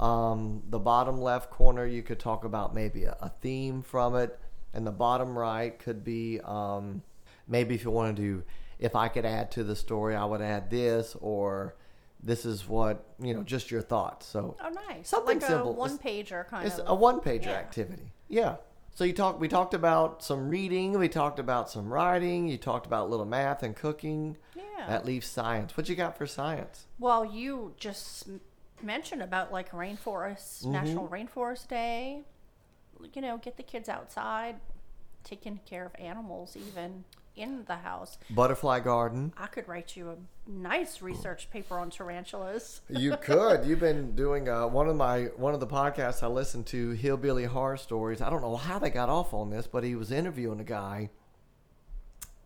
Um, 0.00 0.62
the 0.70 0.78
bottom 0.78 1.20
left 1.20 1.50
corner, 1.50 1.86
you 1.86 2.02
could 2.02 2.18
talk 2.18 2.44
about 2.44 2.74
maybe 2.74 3.04
a, 3.04 3.16
a 3.20 3.28
theme 3.40 3.82
from 3.82 4.16
it. 4.16 4.38
And 4.72 4.86
the 4.86 4.92
bottom 4.92 5.38
right 5.38 5.78
could 5.78 6.02
be 6.04 6.40
um, 6.44 7.02
maybe 7.46 7.74
if 7.74 7.84
you 7.84 7.90
want 7.90 8.16
to 8.16 8.22
do, 8.22 8.42
if 8.78 8.96
I 8.96 9.08
could 9.08 9.24
add 9.26 9.50
to 9.52 9.64
the 9.64 9.76
story, 9.76 10.14
I 10.14 10.24
would 10.24 10.40
add 10.40 10.70
this, 10.70 11.16
or 11.20 11.74
this 12.22 12.44
is 12.46 12.66
what, 12.68 13.04
you 13.20 13.34
know, 13.34 13.42
just 13.42 13.70
your 13.70 13.82
thoughts. 13.82 14.26
So 14.26 14.56
oh 14.62 14.68
nice. 14.88 15.08
Something 15.08 15.40
like 15.40 15.48
simple. 15.48 15.70
a 15.70 15.74
one 15.74 15.98
pager 15.98 16.46
kind 16.46 16.66
it's 16.66 16.76
of. 16.76 16.80
It's 16.82 16.90
a 16.90 16.94
one 16.94 17.20
pager 17.20 17.46
Yeah. 17.46 17.52
activity. 17.52 18.12
Yeah. 18.28 18.56
So 18.94 19.04
you 19.04 19.12
talked 19.12 19.40
we 19.40 19.48
talked 19.48 19.74
about 19.74 20.22
some 20.22 20.48
reading, 20.48 20.98
we 20.98 21.08
talked 21.08 21.38
about 21.38 21.70
some 21.70 21.92
writing, 21.92 22.48
you 22.48 22.58
talked 22.58 22.86
about 22.86 23.06
a 23.06 23.10
little 23.10 23.26
math 23.26 23.62
and 23.62 23.74
cooking. 23.74 24.36
Yeah. 24.54 24.86
That 24.88 25.04
leaves 25.04 25.26
science. 25.26 25.76
What 25.76 25.88
you 25.88 25.96
got 25.96 26.16
for 26.16 26.26
science? 26.26 26.86
Well, 26.98 27.24
you 27.24 27.74
just 27.76 28.28
m- 28.80 28.86
mentioned 28.86 29.22
about 29.22 29.52
like 29.52 29.70
rainforest, 29.72 30.62
Mm-hmm. 30.62 30.72
National 30.72 31.08
Rainforest 31.08 31.68
Day. 31.68 32.22
You 33.14 33.22
know, 33.22 33.38
get 33.38 33.56
the 33.56 33.62
kids 33.62 33.88
outside, 33.88 34.56
taking 35.24 35.58
care 35.64 35.86
of 35.86 35.92
animals, 35.98 36.54
even 36.56 37.04
in 37.34 37.64
the 37.66 37.76
house. 37.76 38.18
Butterfly 38.28 38.80
garden. 38.80 39.32
I 39.38 39.46
could 39.46 39.66
write 39.68 39.96
you 39.96 40.10
a 40.10 40.16
nice 40.50 41.00
research 41.00 41.48
paper 41.50 41.78
on 41.78 41.88
tarantulas. 41.88 42.82
You 42.90 43.16
could. 43.16 43.64
You've 43.64 43.80
been 43.80 44.14
doing 44.14 44.48
uh, 44.50 44.66
one 44.66 44.88
of 44.88 44.96
my 44.96 45.24
one 45.36 45.54
of 45.54 45.60
the 45.60 45.66
podcasts 45.66 46.22
I 46.22 46.26
listened 46.26 46.66
to, 46.66 46.90
Hillbilly 46.90 47.44
Horror 47.44 47.78
Stories. 47.78 48.20
I 48.20 48.28
don't 48.28 48.42
know 48.42 48.56
how 48.56 48.78
they 48.78 48.90
got 48.90 49.08
off 49.08 49.32
on 49.32 49.48
this, 49.48 49.66
but 49.66 49.82
he 49.84 49.94
was 49.94 50.10
interviewing 50.12 50.60
a 50.60 50.64
guy. 50.64 51.08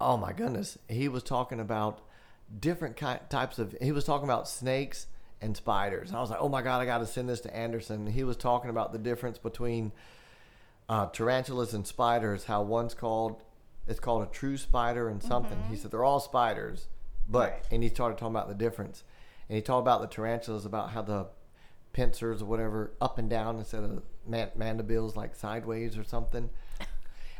Oh 0.01 0.17
my 0.17 0.33
goodness, 0.33 0.79
he 0.89 1.09
was 1.09 1.23
talking 1.25 1.59
about 1.59 2.01
different 2.61 2.95
ki- 2.97 3.25
types 3.29 3.59
of. 3.59 3.75
He 3.81 3.91
was 3.91 4.05
talking 4.05 4.25
about 4.25 4.49
snakes 4.49 5.07
and 5.41 5.57
spiders. 5.57 6.09
And 6.09 6.17
I 6.17 6.21
was 6.21 6.31
like, 6.31 6.41
oh 6.41 6.49
my 6.49 6.63
god, 6.63 6.81
I 6.81 6.87
got 6.87 6.99
to 6.99 7.07
send 7.07 7.29
this 7.29 7.41
to 7.43 7.55
Anderson. 7.57 8.07
He 8.07 8.25
was 8.25 8.37
talking 8.37 8.71
about 8.71 8.93
the 8.93 8.99
difference 8.99 9.39
between 9.39 9.93
uh, 10.89 11.07
tarantulas 11.07 11.75
and 11.75 11.87
spiders. 11.87 12.45
How 12.45 12.63
one's 12.63 12.95
called 12.95 13.43
it's 13.87 14.01
called 14.01 14.23
a 14.23 14.31
true 14.31 14.57
spider 14.57 15.09
and 15.11 15.23
something. 15.23 15.63
He 15.69 15.77
said 15.77 15.91
they're 15.91 16.05
all 16.05 16.21
spiders, 16.21 16.87
but 17.29 17.51
Right. 17.51 17.63
and 17.71 17.83
he 17.83 17.91
started 17.91 18.17
talking 18.17 18.35
about 18.35 18.49
the 18.49 18.55
difference. 18.55 19.05
And 19.49 19.57
he 19.57 19.63
talked 19.63 19.83
about 19.85 20.01
the 20.01 20.07
tarantulas 20.07 20.65
about 20.65 20.91
how 20.91 21.03
the 21.03 21.27
pincers 21.93 22.41
or 22.41 22.47
whatever 22.47 22.93
up 23.01 23.19
and 23.19 23.29
down 23.29 23.59
instead 23.59 23.85
of 23.85 24.03
man- 24.27 24.51
mandibles 24.57 25.17
like 25.17 25.35
sideways 25.37 25.97
or 25.99 26.05
something. 26.05 26.51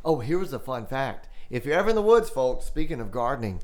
Oh, 0.07 0.19
here 0.21 0.39
was 0.39 0.53
a 0.53 0.59
fun 0.59 0.85
fact. 0.87 1.31
If 1.49 1.65
you're 1.65 1.79
ever 1.79 1.89
in 1.89 1.97
the 1.97 2.03
woods, 2.03 2.29
folks, 2.29 2.67
speaking 2.67 3.01
of 3.01 3.11
gardening, 3.11 3.61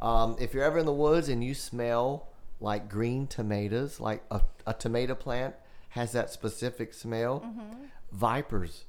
um, 0.00 0.36
if 0.38 0.52
you're 0.52 0.62
ever 0.62 0.78
in 0.78 0.84
the 0.84 0.92
woods 0.92 1.30
and 1.30 1.42
you 1.42 1.54
smell 1.54 2.28
like 2.60 2.88
green 2.88 3.26
tomatoes, 3.26 4.00
like 4.00 4.22
a, 4.30 4.42
a 4.66 4.74
tomato 4.74 5.14
plant 5.14 5.54
has 5.90 6.12
that 6.12 6.30
specific 6.30 6.94
smell, 6.94 7.40
mm-hmm. 7.40 7.84
vipers 8.12 8.84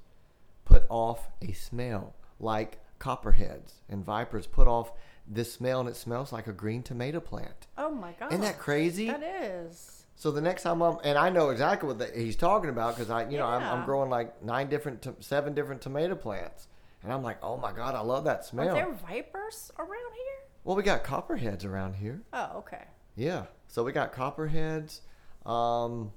put 0.66 0.84
off 0.90 1.30
a 1.42 1.52
smell 1.54 2.14
like 2.40 2.80
copperheads, 3.00 3.82
and 3.90 4.06
vipers 4.06 4.46
put 4.46 4.68
off 4.68 4.92
this 5.28 5.52
smell, 5.54 5.80
and 5.80 5.90
it 5.90 5.96
smells 5.96 6.32
like 6.32 6.48
a 6.48 6.54
green 6.54 6.84
tomato 6.84 7.20
plant. 7.20 7.68
Oh 7.78 7.92
my 7.92 8.14
god. 8.20 8.32
Isn't 8.32 8.42
that 8.42 8.60
crazy? 8.60 9.08
That 9.08 9.24
is. 9.24 10.06
So 10.16 10.30
the 10.30 10.42
next 10.42 10.62
time 10.64 10.82
I'm, 10.82 10.98
and 11.04 11.18
I 11.18 11.30
know 11.30 11.50
exactly 11.50 11.88
what 11.88 11.98
the, 11.98 12.12
he's 12.16 12.36
talking 12.36 12.70
about 12.70 12.96
because 12.96 13.10
I, 13.10 13.28
you 13.28 13.38
know, 13.38 13.48
I'm, 13.48 13.64
I'm 13.64 13.86
growing 13.86 14.10
like 14.12 14.44
nine 14.44 14.70
different, 14.70 15.02
to, 15.04 15.16
seven 15.20 15.56
different 15.56 15.82
tomato 15.82 16.14
plants, 16.16 16.68
and 17.02 17.12
I'm 17.12 17.24
like, 17.24 17.38
oh 17.42 17.58
my 17.58 17.72
god, 17.72 17.96
I 17.96 18.02
love 18.02 18.26
that 18.26 18.46
smell. 18.46 18.70
Are 18.70 18.74
there 18.74 18.94
vipers 18.94 19.72
around 19.80 19.90
here? 19.90 20.48
Well, 20.64 20.76
we 20.76 20.84
got 20.84 21.04
copperheads 21.04 21.66
around 21.66 21.96
here. 21.96 22.22
Oh, 22.34 22.58
okay. 22.58 22.84
Yeah, 23.16 23.46
so 23.72 23.84
we 23.84 23.92
got 23.94 24.14
copperheads. 24.14 25.00
Um, 25.46 26.12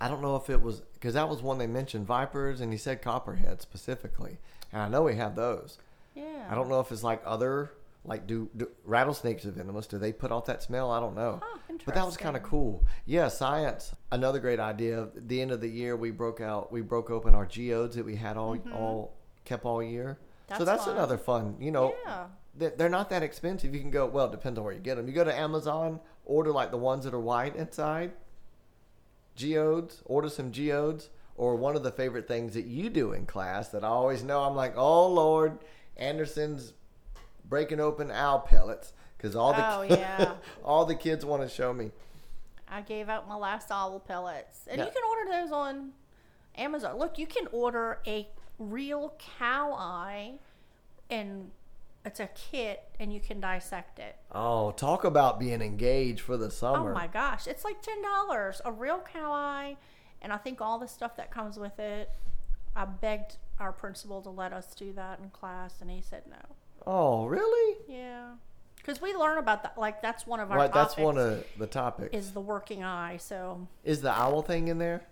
I 0.00 0.08
don't 0.08 0.22
know 0.22 0.36
if 0.36 0.48
it 0.48 0.62
was 0.62 0.80
because 0.94 1.14
that 1.14 1.28
was 1.28 1.42
one 1.42 1.58
they 1.58 1.66
mentioned 1.66 2.06
vipers, 2.06 2.60
and 2.60 2.72
he 2.72 2.78
said 2.78 3.02
copperhead 3.02 3.60
specifically, 3.60 4.38
and 4.72 4.80
I 4.82 4.88
know 4.88 5.02
we 5.02 5.16
have 5.16 5.34
those. 5.34 5.78
Yeah. 6.14 6.46
I 6.50 6.54
don't 6.54 6.68
know 6.68 6.80
if 6.80 6.90
it's 6.92 7.02
like 7.02 7.22
other 7.26 7.72
like 8.04 8.26
do, 8.26 8.48
do 8.56 8.68
rattlesnakes 8.84 9.44
are 9.44 9.50
venomous? 9.50 9.86
Do 9.86 9.98
they 9.98 10.12
put 10.12 10.30
off 10.32 10.46
that 10.46 10.62
smell? 10.62 10.90
I 10.90 11.00
don't 11.00 11.14
know. 11.16 11.40
Huh, 11.42 11.58
but 11.84 11.94
that 11.94 12.06
was 12.06 12.16
kind 12.16 12.36
of 12.36 12.42
cool. 12.42 12.84
Yeah, 13.06 13.28
science. 13.28 13.92
Another 14.12 14.38
great 14.38 14.60
idea. 14.60 15.02
At 15.02 15.28
the 15.28 15.42
end 15.42 15.50
of 15.50 15.60
the 15.60 15.68
year, 15.68 15.96
we 15.96 16.10
broke 16.10 16.40
out. 16.40 16.72
We 16.72 16.80
broke 16.80 17.10
open 17.10 17.34
our 17.34 17.44
geodes 17.44 17.96
that 17.96 18.04
we 18.06 18.16
had 18.16 18.36
all 18.36 18.56
all 18.72 19.14
kept 19.44 19.64
all 19.64 19.82
year. 19.82 20.16
so 20.48 20.54
Mm-hmm. 20.54 20.64
That's 20.64 20.64
that's 20.70 20.84
fun. 20.86 20.96
another 20.96 21.18
fun. 21.18 21.56
You 21.60 21.72
know, 21.72 21.94
Yeah. 22.04 22.26
they- 22.56 22.70
they're 22.76 22.88
not 22.88 23.10
that 23.10 23.22
expensive. 23.22 23.74
You 23.74 23.80
can 23.80 23.90
go. 23.90 24.06
Well, 24.06 24.26
it 24.26 24.30
depends 24.30 24.58
on 24.58 24.64
where 24.64 24.72
you 24.72 24.80
get 24.80 24.96
them. 24.96 25.06
You 25.08 25.12
go 25.12 25.24
to 25.24 25.34
Amazon, 25.36 26.00
order 26.28 26.52
like 26.52 26.70
the 26.70 26.76
ones 26.78 27.04
that 27.04 27.12
are 27.14 27.18
white 27.20 27.56
inside. 27.56 28.12
Geodes, 29.36 30.02
order 30.04 30.28
some 30.28 30.50
geodes, 30.52 31.10
or 31.36 31.54
one 31.56 31.76
of 31.76 31.82
the 31.84 31.92
favorite 31.92 32.26
things 32.26 32.54
that 32.54 32.66
you 32.66 32.90
do 32.90 33.12
in 33.12 33.24
class 33.26 33.68
that 33.68 33.84
I 33.84 33.88
always 33.88 34.22
know. 34.24 34.42
I'm 34.42 34.56
like, 34.56 34.74
oh 34.76 35.08
Lord, 35.08 35.58
Anderson's 35.96 36.72
breaking 37.48 37.80
open 37.80 38.10
owl 38.10 38.40
pellets 38.40 38.92
because 39.16 39.36
all 39.36 39.52
the 39.52 39.64
Oh, 39.76 39.82
yeah. 39.82 40.34
all 40.64 40.84
the 40.84 40.94
kids 40.96 41.24
want 41.24 41.42
to 41.42 41.48
show 41.48 41.72
me. 41.72 41.92
I 42.68 42.82
gave 42.82 43.08
out 43.08 43.28
my 43.28 43.36
last 43.36 43.70
owl 43.70 43.98
pellets. 44.00 44.60
And 44.68 44.78
Yeah. 44.78 44.86
you 44.86 44.90
can 44.90 45.02
order 45.08 45.30
those 45.42 45.52
on 45.52 45.90
Amazon. 46.56 46.98
Look, 46.98 47.16
you 47.18 47.26
can 47.26 47.46
order 47.52 48.00
a 48.06 48.28
real 48.58 49.14
cow 49.38 49.72
eye 49.72 50.34
and 51.08 51.50
it's 52.04 52.20
a 52.20 52.28
kit 52.28 52.82
and 52.98 53.12
you 53.12 53.20
can 53.20 53.40
dissect 53.40 53.98
it. 53.98 54.16
Oh, 54.32 54.70
talk 54.72 55.04
about 55.04 55.38
being 55.38 55.60
engaged 55.60 56.20
for 56.20 56.36
the 56.36 56.46
oh 56.46 56.50
summer. 56.50 56.90
Oh 56.90 56.94
my 56.94 57.06
gosh, 57.06 57.46
it's 57.46 57.64
like 57.64 57.82
$10 57.82 58.60
a 58.64 58.72
real 58.72 59.00
cow 59.12 59.32
eye 59.32 59.76
and 60.22 60.32
I 60.32 60.36
think 60.36 60.60
all 60.60 60.78
the 60.78 60.88
stuff 60.88 61.16
that 61.16 61.30
comes 61.30 61.58
with 61.58 61.78
it. 61.78 62.10
I 62.74 62.84
begged 62.84 63.36
our 63.58 63.72
principal 63.72 64.22
to 64.22 64.30
let 64.30 64.52
us 64.52 64.74
do 64.74 64.92
that 64.94 65.18
in 65.20 65.30
class 65.30 65.80
and 65.80 65.90
he 65.90 66.00
said 66.00 66.22
no. 66.28 66.36
Oh, 66.86 67.26
really? 67.26 67.76
Yeah. 67.88 68.32
Cuz 68.84 69.02
we 69.02 69.14
learn 69.14 69.38
about 69.38 69.62
that 69.64 69.76
like 69.76 70.00
that's 70.00 70.26
one 70.26 70.40
of 70.40 70.50
our 70.50 70.56
Right, 70.56 70.72
that's 70.72 70.96
one 70.96 71.18
of 71.18 71.44
the 71.58 71.66
topics. 71.66 72.14
is 72.16 72.32
the 72.32 72.40
working 72.40 72.82
eye. 72.84 73.16
So, 73.18 73.66
Is 73.84 74.00
the 74.00 74.10
owl 74.12 74.40
thing 74.42 74.68
in 74.68 74.78
there? 74.78 75.02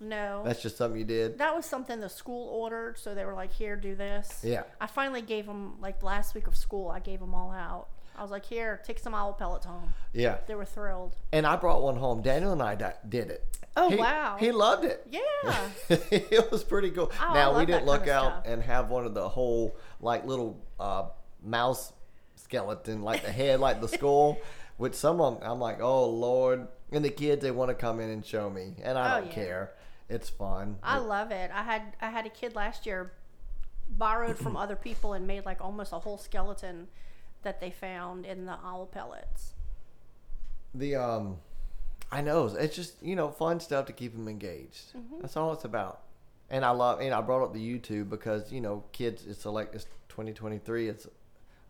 No. 0.00 0.42
That's 0.44 0.62
just 0.62 0.76
something 0.78 0.98
you 0.98 1.04
did. 1.04 1.38
that 1.38 1.54
was 1.54 1.66
something 1.66 2.00
the 2.00 2.08
school 2.08 2.48
ordered 2.48 2.98
so 2.98 3.14
they 3.14 3.24
were 3.24 3.34
like 3.34 3.52
here 3.52 3.76
do 3.76 3.94
this 3.94 4.40
Yeah. 4.42 4.62
i 4.80 4.86
finally 4.86 5.20
gave 5.22 5.46
them 5.46 5.74
like 5.80 6.02
last 6.02 6.34
week 6.34 6.46
of 6.46 6.56
school 6.56 6.88
i 6.88 6.98
gave 7.00 7.20
them 7.20 7.34
all 7.34 7.50
out 7.52 7.88
i 8.16 8.22
was 8.22 8.30
like 8.30 8.44
here 8.46 8.80
take 8.84 8.98
some 8.98 9.14
owl 9.14 9.32
pellets 9.34 9.66
home 9.66 9.92
Yeah. 10.14 10.38
they 10.46 10.54
were 10.54 10.64
thrilled 10.64 11.16
And 11.32 11.46
I 11.46 11.56
brought 11.56 11.82
one 11.82 11.96
home. 11.96 12.22
Daniel 12.22 12.52
and 12.52 12.62
I 12.62 12.74
did 13.08 13.30
it. 13.30 13.44
Oh, 13.76 13.88
He- 13.90 13.96
wow. 13.96 14.36
He 14.40 14.50
loved 14.52 14.84
it. 14.84 15.06
yeah 15.10 15.68
it 16.10 16.50
was 16.50 16.64
pretty 16.64 16.90
cool. 16.90 17.12
Oh, 17.22 17.34
now 17.34 17.56
we 17.58 17.64
didn't 17.66 17.86
look 17.86 18.08
out 18.08 18.42
stuff. 18.42 18.44
and 18.46 18.62
have 18.62 18.88
one 18.90 19.04
of 19.06 19.14
the 19.14 19.28
whole 19.28 19.76
like 20.00 20.26
little 20.26 20.58
uh, 20.80 21.04
mouse 21.42 21.92
skeleton, 22.36 23.02
like 23.02 23.22
the 23.24 23.30
head, 23.32 23.60
like 23.60 23.80
the 23.80 23.88
skull. 23.98 24.38
With 24.78 24.94
some 24.94 25.20
of 25.20 25.40
them, 25.40 25.48
I'm 25.50 25.60
like, 25.60 25.80
oh 25.80 26.08
lord. 26.08 26.66
And 26.92 27.04
the 27.04 27.10
kids, 27.10 27.42
they 27.42 27.52
want 27.52 27.68
to 27.68 27.74
come 27.74 28.00
in 28.00 28.10
and 28.10 28.26
show 28.26 28.50
me, 28.50 28.74
and 28.82 28.98
I 28.98 29.16
Oh, 29.16 29.20
don't 29.20 29.28
yeah. 29.28 29.32
care. 29.34 29.70
It's 30.10 30.28
fun. 30.28 30.76
i 30.82 30.98
love 30.98 31.30
it 31.30 31.50
i 31.54 31.62
had 31.62 31.82
i 32.00 32.10
had 32.10 32.26
a 32.26 32.30
kid 32.30 32.54
last 32.54 32.84
year 32.84 33.12
borrowed 33.88 34.36
from 34.38 34.56
other 34.56 34.76
people 34.76 35.12
and 35.14 35.26
made 35.26 35.44
like 35.46 35.60
almost 35.60 35.92
a 35.92 35.98
whole 36.00 36.18
skeleton 36.18 36.88
that 37.42 37.60
they 37.60 37.70
found 37.70 38.26
in 38.26 38.44
the 38.46 38.52
owl 38.64 38.86
pellets 38.86 39.54
the 40.74 40.94
um, 40.96 41.36
I 42.12 42.20
know 42.20 42.46
it's 42.46 42.76
just 42.76 43.02
you 43.02 43.16
know 43.16 43.28
fun 43.30 43.58
stuff 43.60 43.86
to 43.86 43.92
keep 43.92 44.12
them 44.12 44.28
engaged. 44.28 44.92
Mm-hmm. 44.96 45.20
That's 45.20 45.36
all 45.36 45.52
it's 45.52 45.64
about. 45.64 46.02
And 46.48 46.64
I 46.64 46.70
love, 46.70 47.00
and 47.00 47.12
I 47.14 47.20
brought 47.20 47.42
up 47.44 47.52
the 47.52 47.60
YouTube 47.60 48.08
because 48.10 48.52
you 48.52 48.60
know 48.60 48.84
kids, 48.92 49.24
it's 49.26 49.44
like 49.46 49.70
it's 49.72 49.84
2023. 50.10 50.88
It's 50.88 51.06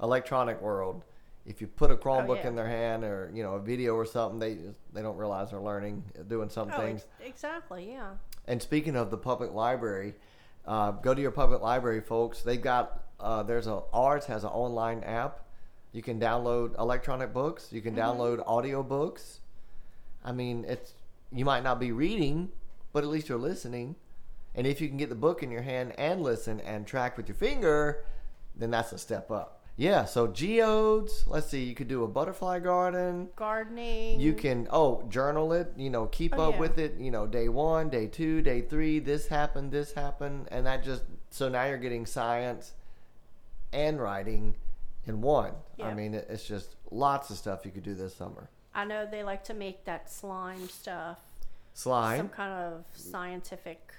electronic 0.02 0.60
world. 0.60 1.04
If 1.46 1.60
you 1.62 1.66
put 1.66 1.90
a 1.90 1.96
Chromebook 1.96 2.28
Oh, 2.30 2.34
yeah. 2.34 2.48
in 2.48 2.54
their 2.56 2.68
hand 2.68 3.04
or 3.04 3.30
you 3.34 3.42
know 3.42 3.54
a 3.54 3.60
video 3.60 3.94
or 3.94 4.04
something, 4.04 4.38
they 4.38 4.58
they 4.92 5.00
don't 5.02 5.16
realize 5.16 5.50
they're 5.50 5.60
learning, 5.60 6.04
doing 6.28 6.50
some 6.50 6.70
oh 6.74 6.78
things. 6.78 7.06
exactly 7.24 7.88
yeah 7.90 8.10
And 8.50 8.60
speaking 8.60 8.96
of 8.96 9.12
the 9.12 9.16
public 9.16 9.52
library, 9.52 10.14
uh, 10.66 10.90
go 10.90 11.14
to 11.14 11.22
your 11.22 11.30
public 11.30 11.62
library, 11.62 12.00
folks. 12.00 12.42
They've 12.42 12.60
got 12.60 13.04
uh, 13.20 13.44
there's 13.44 13.68
a 13.68 13.82
ours 13.92 14.24
has 14.24 14.42
an 14.42 14.50
online 14.50 15.04
app. 15.04 15.44
You 15.92 16.02
can 16.02 16.18
download 16.18 16.76
electronic 16.76 17.32
books. 17.32 17.68
You 17.70 17.80
can 17.80 17.94
download 17.94 18.42
audio 18.44 18.82
books. 18.82 19.38
I 20.24 20.32
mean, 20.32 20.64
it's 20.66 20.94
you 21.30 21.44
might 21.44 21.62
not 21.62 21.78
be 21.78 21.92
reading, 21.92 22.50
but 22.92 23.04
at 23.04 23.08
least 23.08 23.28
you're 23.28 23.38
listening. 23.38 23.94
And 24.56 24.66
if 24.66 24.80
you 24.80 24.88
can 24.88 24.96
get 24.96 25.10
the 25.10 25.14
book 25.14 25.44
in 25.44 25.52
your 25.52 25.62
hand 25.62 25.92
and 25.96 26.20
listen 26.20 26.58
and 26.62 26.84
track 26.84 27.16
with 27.16 27.28
your 27.28 27.36
finger, 27.36 28.04
then 28.56 28.72
that's 28.72 28.90
a 28.90 28.98
step 28.98 29.30
up. 29.30 29.59
Yeah. 29.80 30.04
So 30.04 30.26
geodes. 30.26 31.24
Let's 31.26 31.46
see. 31.48 31.64
You 31.64 31.74
could 31.74 31.88
do 31.88 32.04
a 32.04 32.08
butterfly 32.08 32.58
garden. 32.60 33.30
gardening 33.34 34.20
You 34.20 34.34
can 34.34 34.68
oh 34.70 35.02
journal 35.08 35.52
it, 35.54 35.72
you 35.76 35.88
know, 35.88 36.06
keep 36.06 36.34
Oh, 36.36 36.48
up 36.48 36.54
yeah. 36.54 36.60
with 36.60 36.78
it, 36.78 36.98
you 36.98 37.10
know, 37.10 37.26
day 37.26 37.48
one, 37.48 37.88
day 37.88 38.06
two, 38.06 38.42
day 38.42 38.60
three, 38.60 38.98
this 38.98 39.26
happened, 39.28 39.72
this 39.72 39.92
happened, 39.94 40.48
and 40.50 40.66
that 40.66 40.84
just 40.84 41.02
so 41.30 41.48
now 41.48 41.64
you're 41.64 41.78
getting 41.78 42.04
science 42.04 42.74
and 43.72 43.98
writing 44.00 44.54
in 45.06 45.22
one. 45.22 45.52
I 45.82 45.94
mean, 45.94 46.12
it's 46.12 46.44
just 46.46 46.76
lots 46.90 47.30
of 47.30 47.38
stuff 47.38 47.64
you 47.64 47.70
could 47.70 47.84
do 47.84 47.94
this 47.94 48.14
summer. 48.14 48.50
i 48.74 48.84
know 48.84 49.06
they 49.10 49.22
like 49.24 49.44
to 49.44 49.54
make 49.54 49.84
that 49.86 50.10
slime 50.10 50.68
stuff 50.68 51.18
Slime, 51.72 52.18
some 52.18 52.28
kind 52.28 52.52
of 52.52 52.84
scientific 52.94 53.94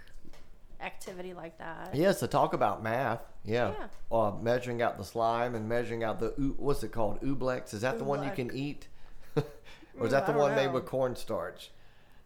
activity 0.82 1.34
like 1.34 1.58
that. 1.60 1.92
yes. 1.94 2.20
To 2.20 2.28
talk 2.28 2.54
about 2.54 2.84
math, 2.84 3.22
yeah, 3.44 3.74
Yeah. 3.80 3.88
Uh, 4.12 4.32
measuring 4.42 4.82
out 4.82 4.98
the 4.98 5.04
slime 5.04 5.56
and 5.56 5.68
measuring 5.70 6.04
out 6.04 6.20
the 6.20 6.30
what's 6.58 6.84
it 6.84 6.92
called, 6.92 7.22
ooblex? 7.22 7.74
Is 7.74 7.82
that 7.82 7.98
the 7.98 8.04
one 8.04 8.24
you 8.24 8.32
can 8.32 8.52
eat, 8.56 8.88
or 9.36 10.06
is 10.06 10.12
that 10.12 10.26
the 10.28 10.34
one 10.34 10.56
made 10.56 10.72
with 10.72 10.86
cornstarch? 10.86 11.72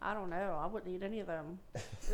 I 0.02 0.14
don't 0.14 0.30
know. 0.30 0.58
I 0.60 0.66
wouldn't 0.66 0.94
eat 0.94 1.02
any 1.02 1.20
of 1.20 1.26
them. 1.26 1.58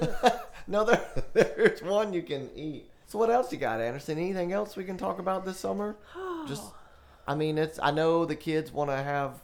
no, 0.66 0.84
there, 0.84 1.04
there's 1.34 1.82
one 1.82 2.12
you 2.12 2.22
can 2.22 2.48
eat. 2.54 2.88
So 3.06 3.18
what 3.18 3.28
else 3.28 3.52
you 3.52 3.58
got, 3.58 3.80
Anderson? 3.80 4.16
Anything 4.18 4.52
else 4.52 4.76
we 4.76 4.84
can 4.84 4.96
talk 4.96 5.18
about 5.18 5.44
this 5.44 5.58
summer? 5.58 5.96
Just, 6.48 6.62
I 7.26 7.34
mean, 7.34 7.58
it's. 7.58 7.78
I 7.82 7.90
know 7.90 8.24
the 8.24 8.36
kids 8.36 8.72
want 8.72 8.90
to 8.90 8.96
have. 8.96 9.40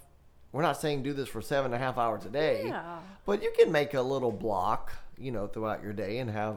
We're 0.52 0.62
not 0.62 0.80
saying 0.80 1.02
do 1.02 1.12
this 1.12 1.28
for 1.28 1.42
seven 1.42 1.74
and 1.74 1.82
a 1.82 1.84
half 1.84 1.98
hours 1.98 2.24
a 2.24 2.30
day, 2.30 2.68
Yeah. 2.68 3.00
but 3.26 3.42
you 3.42 3.52
can 3.58 3.70
make 3.70 3.92
a 3.92 4.00
little 4.00 4.32
block, 4.32 4.92
you 5.18 5.30
know, 5.30 5.46
throughout 5.46 5.82
your 5.82 5.92
day 5.92 6.18
and 6.18 6.30
have 6.30 6.56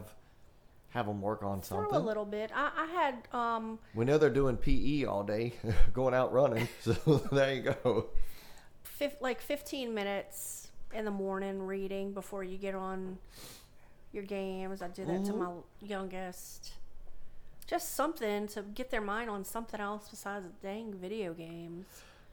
have 0.91 1.05
them 1.07 1.21
work 1.21 1.43
on 1.43 1.61
Throw 1.61 1.79
something. 1.79 1.95
a 1.95 1.99
little 1.99 2.25
bit. 2.25 2.51
I, 2.53 2.71
I 2.77 2.85
had 2.85 3.27
um 3.37 3.79
We 3.95 4.05
know 4.05 4.17
they're 4.17 4.29
doing 4.29 4.57
PE 4.57 5.05
all 5.05 5.23
day, 5.23 5.53
going 5.93 6.13
out 6.13 6.31
running. 6.33 6.67
So 6.81 6.93
there 7.31 7.53
you 7.53 7.61
go. 7.83 8.05
fif- 8.83 9.21
like 9.21 9.41
15 9.41 9.93
minutes 9.93 10.69
in 10.93 11.05
the 11.05 11.11
morning 11.11 11.61
reading 11.63 12.11
before 12.13 12.43
you 12.43 12.57
get 12.57 12.75
on 12.75 13.17
your 14.11 14.23
games. 14.23 14.81
I 14.81 14.87
do 14.89 15.05
that 15.05 15.25
to 15.25 15.33
Mhm. 15.33 15.37
my 15.37 15.51
youngest. 15.81 16.73
Just 17.67 17.95
something 17.95 18.47
to 18.49 18.63
get 18.63 18.89
their 18.91 18.99
mind 19.01 19.29
on 19.29 19.45
something 19.45 19.79
else 19.79 20.09
besides 20.09 20.45
dang 20.61 20.93
video 20.93 21.33
games. 21.33 21.85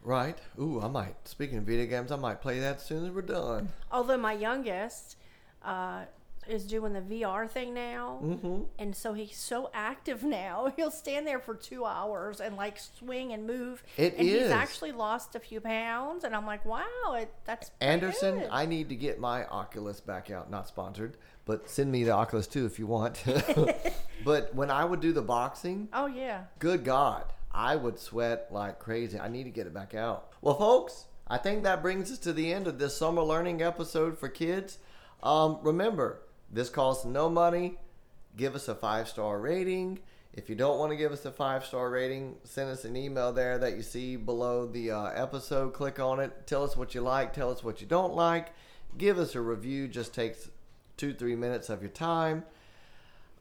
Right. 0.03 0.37
Ooh, 0.61 0.81
I 0.81 0.89
might. 0.89 1.15
Speaking 1.29 1.59
of 1.59 1.65
video 1.65 1.87
games, 1.87 2.11
I 2.11 2.17
might 2.17 2.41
play 2.41 2.59
that 2.59 2.77
as 2.77 2.83
soon 2.85 3.05
as 3.05 3.11
we're 3.13 3.23
done. 3.23 3.69
Although 3.93 4.17
my 4.19 4.33
youngest 4.33 5.17
uh, 5.63 6.05
is 6.49 6.65
doing 6.65 6.93
the 6.93 7.01
VR 7.01 7.49
thing 7.49 7.75
now, 7.75 8.19
Mm-hmm. 8.23 8.63
and 8.79 8.95
so 8.97 9.13
he's 9.13 9.37
so 9.37 9.71
active 9.75 10.23
now. 10.41 10.73
He'll 10.77 10.91
stand 10.91 11.27
there 11.27 11.39
for 11.39 11.55
two 11.55 11.85
hours 11.85 12.41
and 12.41 12.57
like 12.57 12.79
swing 12.79 13.33
and 13.33 13.47
move. 13.47 13.83
It 13.97 14.17
and 14.19 14.27
is. 14.29 14.43
he's 14.43 14.51
actually 14.51 14.93
lost 14.93 15.35
a 15.35 15.41
few 15.41 15.61
pounds, 15.61 16.25
and 16.25 16.35
I'm 16.35 16.47
like, 16.47 16.65
wow, 16.65 17.15
it, 17.17 17.33
that's 17.45 17.71
Anderson, 17.81 18.41
good. 18.41 18.49
I 18.51 18.67
need 18.67 18.89
to 18.89 18.95
get 18.97 19.19
my 19.21 19.45
Oculus 19.47 20.01
back 20.01 20.31
out. 20.31 20.51
Not 20.51 20.67
sponsored, 20.69 21.17
but 21.45 21.69
send 21.69 21.91
me 21.93 22.05
the 22.05 22.13
Oculus 22.13 22.47
too 22.47 22.67
if 22.67 22.79
you 22.79 22.87
want. 22.87 23.23
but 24.25 24.55
when 24.55 24.71
I 24.71 24.85
would 24.85 25.01
do 25.01 25.13
the 25.13 25.23
boxing, 25.23 25.89
oh 25.93 26.07
yeah, 26.07 26.45
good 26.59 26.85
God, 26.85 27.25
I 27.53 27.77
would 27.77 27.99
sweat 27.99 28.49
like 28.51 28.79
crazy. 28.79 29.19
I 29.19 29.29
need 29.29 29.45
to 29.45 29.51
get 29.51 29.67
it 29.67 29.75
back 29.75 29.95
out. 29.95 30.29
Well, 30.41 30.57
folks, 30.57 31.07
I 31.27 31.39
think 31.39 31.63
that 31.65 31.83
brings 31.83 32.11
us 32.11 32.19
to 32.21 32.33
the 32.33 32.53
end 32.53 32.67
of 32.67 32.79
this 32.79 32.97
summer 32.97 33.23
learning 33.23 33.63
episode 33.63 34.19
for 34.19 34.29
kids. 34.29 34.79
Um, 35.23 35.59
remember, 35.63 36.21
this 36.51 36.71
costs 36.71 37.05
no 37.05 37.29
money. 37.29 37.79
Give 38.37 38.55
us 38.55 38.69
a 38.69 38.75
five 38.75 39.09
star 39.09 39.39
rating. 39.39 40.01
If 40.33 40.49
you 40.49 40.55
don't 40.55 40.79
want 40.79 40.93
to 40.93 40.97
give 40.97 41.13
us 41.13 41.25
a 41.25 41.33
five 41.33 41.65
star 41.65 41.91
rating, 41.91 42.37
send 42.45 42.71
us 42.71 42.85
an 42.85 42.97
email 42.97 43.33
there 43.33 43.59
that 43.59 43.77
you 43.77 43.83
see 43.83 44.17
below 44.17 44.67
the 44.67 44.93
uh, 44.93 45.07
episode. 45.07 45.73
Click 45.75 45.99
on 45.99 46.21
it. 46.21 46.47
Tell 46.47 46.63
us 46.63 46.77
what 46.77 46.95
you 46.95 47.01
like. 47.01 47.33
Tell 47.33 47.51
us 47.51 47.65
what 47.65 47.81
you 47.81 47.87
don't 47.87 48.15
like. 48.15 48.53
Give 48.97 49.19
us 49.19 49.35
a 49.35 49.41
review. 49.41 49.89
Just 49.89 50.15
takes 50.15 50.49
two, 50.97 51.13
three 51.13 51.37
minutes 51.37 51.69
of 51.69 51.83
your 51.83 51.91
time. 51.91 52.45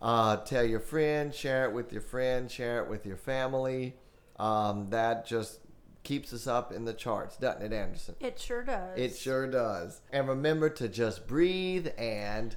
Uh, 0.01 0.37
tell 0.37 0.63
your 0.63 0.79
friend, 0.79 1.33
share 1.33 1.65
it 1.65 1.73
with 1.73 1.91
your 1.91 2.01
friend, 2.01 2.51
share 2.51 2.83
it 2.83 2.89
with 2.89 3.05
your 3.05 3.17
family. 3.17 3.95
Um, 4.37 4.91
that 4.91 5.25
just 5.25 5.59
keeps 6.03 6.31
us 6.33 6.45
up 6.45 6.71
in 6.71 6.85
the 6.85 6.93
charts, 6.93 7.35
doesn't 7.37 7.63
it, 7.63 7.73
Anderson? 7.73 8.15
it 8.19 8.39
sure 8.39 8.63
does. 8.63 8.97
It 8.97 9.15
sure 9.15 9.47
does. 9.47 10.01
And 10.11 10.27
remember 10.27 10.69
to 10.69 10.87
just 10.87 11.27
breathe 11.27 11.87
and 11.97 12.55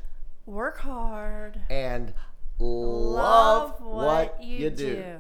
work 0.50 0.78
hard. 0.78 1.60
and 1.70 2.12
love, 2.58 3.80
what, 3.80 4.42
you 4.42 4.70
do. 4.70 5.16